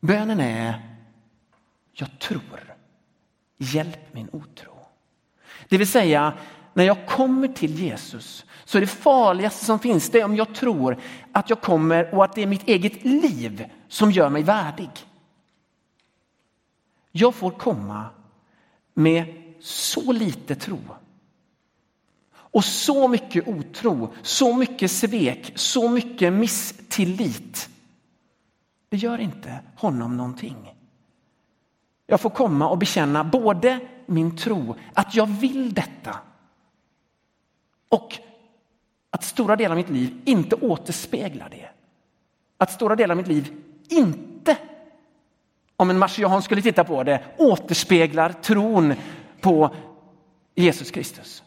Bönen 0.00 0.40
är 0.40 0.96
jag 1.92 2.18
tror. 2.18 2.69
Hjälp 3.62 4.14
min 4.14 4.28
otro. 4.32 4.78
Det 5.68 5.78
vill 5.78 5.88
säga, 5.88 6.32
när 6.74 6.84
jag 6.84 7.06
kommer 7.06 7.48
till 7.48 7.74
Jesus 7.74 8.44
så 8.64 8.78
är 8.78 8.80
det 8.80 8.86
farligaste 8.86 9.64
som 9.64 9.78
finns 9.78 10.10
det 10.10 10.24
om 10.24 10.36
jag 10.36 10.54
tror 10.54 10.96
att 11.32 11.50
jag 11.50 11.60
kommer 11.60 12.14
och 12.14 12.24
att 12.24 12.34
det 12.34 12.42
är 12.42 12.46
mitt 12.46 12.68
eget 12.68 13.04
liv 13.04 13.66
som 13.88 14.10
gör 14.10 14.28
mig 14.28 14.42
värdig. 14.42 14.90
Jag 17.12 17.34
får 17.34 17.50
komma 17.50 18.04
med 18.94 19.24
så 19.60 20.12
lite 20.12 20.54
tro 20.54 20.78
och 22.32 22.64
så 22.64 23.08
mycket 23.08 23.48
otro, 23.48 24.14
så 24.22 24.54
mycket 24.54 24.90
svek, 24.90 25.52
så 25.54 25.88
mycket 25.88 26.32
misstillit. 26.32 27.68
Det 28.88 28.96
gör 28.96 29.18
inte 29.18 29.60
honom 29.76 30.16
någonting. 30.16 30.79
Jag 32.10 32.20
får 32.20 32.30
komma 32.30 32.68
och 32.68 32.78
bekänna 32.78 33.24
både 33.24 33.80
min 34.06 34.36
tro, 34.36 34.74
att 34.94 35.14
jag 35.14 35.26
vill 35.26 35.74
detta 35.74 36.18
och 37.88 38.18
att 39.10 39.24
stora 39.24 39.56
delar 39.56 39.70
av 39.70 39.76
mitt 39.76 39.88
liv 39.88 40.22
inte 40.24 40.56
återspeglar 40.56 41.48
det. 41.48 41.68
Att 42.58 42.70
stora 42.70 42.96
delar 42.96 43.12
av 43.12 43.16
mitt 43.16 43.26
liv 43.26 43.62
inte, 43.88 44.56
om 45.76 45.90
en 45.90 45.98
marsian 45.98 46.42
skulle 46.42 46.62
titta 46.62 46.84
på 46.84 47.02
det, 47.02 47.22
återspeglar 47.38 48.32
tron 48.32 48.94
på 49.40 49.74
Jesus 50.54 50.90
Kristus. 50.90 51.42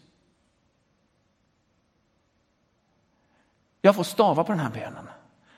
Jag 3.81 3.95
får 3.95 4.03
stava 4.03 4.43
på 4.43 4.51
den 4.51 4.61
här 4.61 4.69
bönen. 4.69 5.09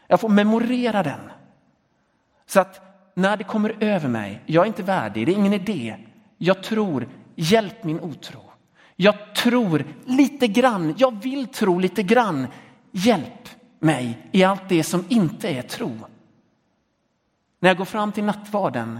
Jag 0.07 0.19
får 0.19 0.29
memorera 0.29 1.03
den. 1.03 1.31
Så 2.45 2.59
att 2.59 2.94
när 3.17 3.37
det 3.37 3.43
kommer 3.43 3.83
över 3.83 4.09
mig, 4.09 4.41
jag 4.45 4.63
är 4.63 4.67
inte 4.67 4.83
värdig, 4.83 5.25
det 5.25 5.31
är 5.31 5.37
ingen 5.37 5.53
idé. 5.53 5.97
Jag 6.37 6.63
tror, 6.63 7.07
hjälp 7.35 7.83
min 7.83 7.99
otro. 7.99 8.41
Jag 8.95 9.35
tror 9.35 9.85
lite 10.05 10.47
grann, 10.47 10.95
jag 10.97 11.23
vill 11.23 11.47
tro 11.47 11.79
lite 11.79 12.03
grann. 12.03 12.47
Hjälp 12.91 13.49
mig 13.79 14.27
i 14.31 14.43
allt 14.43 14.69
det 14.69 14.83
som 14.83 15.05
inte 15.09 15.49
är 15.49 15.61
tro. 15.61 15.91
När 17.59 17.69
jag 17.69 17.77
går 17.77 17.85
fram 17.85 18.11
till 18.11 18.23
nattvarden 18.23 18.99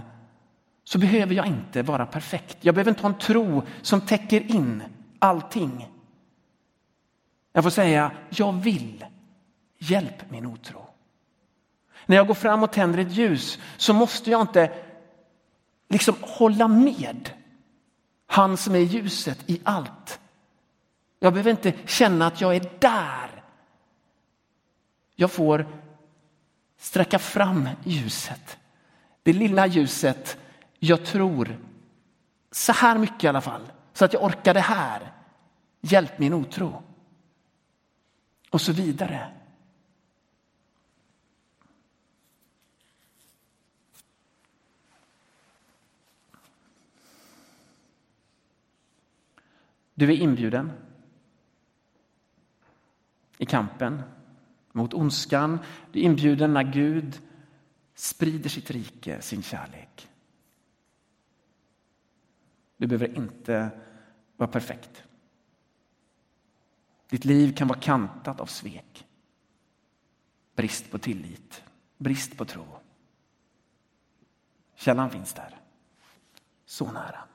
så 0.84 0.98
behöver 0.98 1.34
jag 1.34 1.46
inte 1.46 1.82
vara 1.82 2.06
perfekt. 2.06 2.58
Jag 2.60 2.74
behöver 2.74 2.90
inte 2.90 3.02
ha 3.02 3.08
en 3.08 3.18
tro 3.18 3.62
som 3.82 4.00
täcker 4.00 4.50
in 4.56 4.82
allting. 5.18 5.88
Jag 7.52 7.64
får 7.64 7.70
säga, 7.70 8.10
jag 8.30 8.52
vill. 8.52 9.04
Hjälp 9.78 10.30
min 10.30 10.46
otro. 10.46 10.85
När 12.06 12.16
jag 12.16 12.26
går 12.26 12.34
fram 12.34 12.62
och 12.62 12.72
tänder 12.72 12.98
ett 12.98 13.12
ljus 13.12 13.58
så 13.76 13.92
måste 13.92 14.30
jag 14.30 14.40
inte 14.40 14.72
liksom 15.88 16.14
hålla 16.20 16.68
med 16.68 17.30
han 18.26 18.56
som 18.56 18.74
är 18.74 18.78
ljuset 18.78 19.38
i 19.46 19.60
allt. 19.64 20.20
Jag 21.18 21.32
behöver 21.32 21.50
inte 21.50 21.72
känna 21.86 22.26
att 22.26 22.40
jag 22.40 22.56
är 22.56 22.70
där. 22.78 23.42
Jag 25.14 25.32
får 25.32 25.66
sträcka 26.78 27.18
fram 27.18 27.68
ljuset. 27.84 28.58
Det 29.22 29.32
lilla 29.32 29.66
ljuset 29.66 30.38
jag 30.78 31.04
tror 31.04 31.58
så 32.50 32.72
här 32.72 32.98
mycket 32.98 33.24
i 33.24 33.28
alla 33.28 33.40
fall, 33.40 33.72
så 33.92 34.04
att 34.04 34.12
jag 34.12 34.24
orkar 34.24 34.54
det 34.54 34.60
här. 34.60 35.12
Hjälp 35.80 36.18
min 36.18 36.32
otro. 36.32 36.82
Och 38.50 38.60
så 38.60 38.72
vidare. 38.72 39.28
Du 49.98 50.12
är 50.12 50.16
inbjuden 50.16 50.72
i 53.38 53.46
kampen 53.46 54.02
mot 54.72 54.94
ondskan. 54.94 55.58
Du 55.92 56.00
är 56.00 56.04
inbjuden 56.04 56.54
när 56.54 56.62
Gud 56.62 57.20
sprider 57.94 58.50
sitt 58.50 58.70
rike, 58.70 59.22
sin 59.22 59.42
kärlek. 59.42 60.08
Du 62.76 62.86
behöver 62.86 63.16
inte 63.16 63.70
vara 64.36 64.50
perfekt. 64.50 65.02
Ditt 67.08 67.24
liv 67.24 67.56
kan 67.56 67.68
vara 67.68 67.80
kantat 67.80 68.40
av 68.40 68.46
svek, 68.46 69.06
brist 70.54 70.90
på 70.90 70.98
tillit, 70.98 71.62
brist 71.96 72.36
på 72.36 72.44
tro. 72.44 72.66
Källan 74.74 75.10
finns 75.10 75.34
där, 75.34 75.60
så 76.64 76.92
nära. 76.92 77.28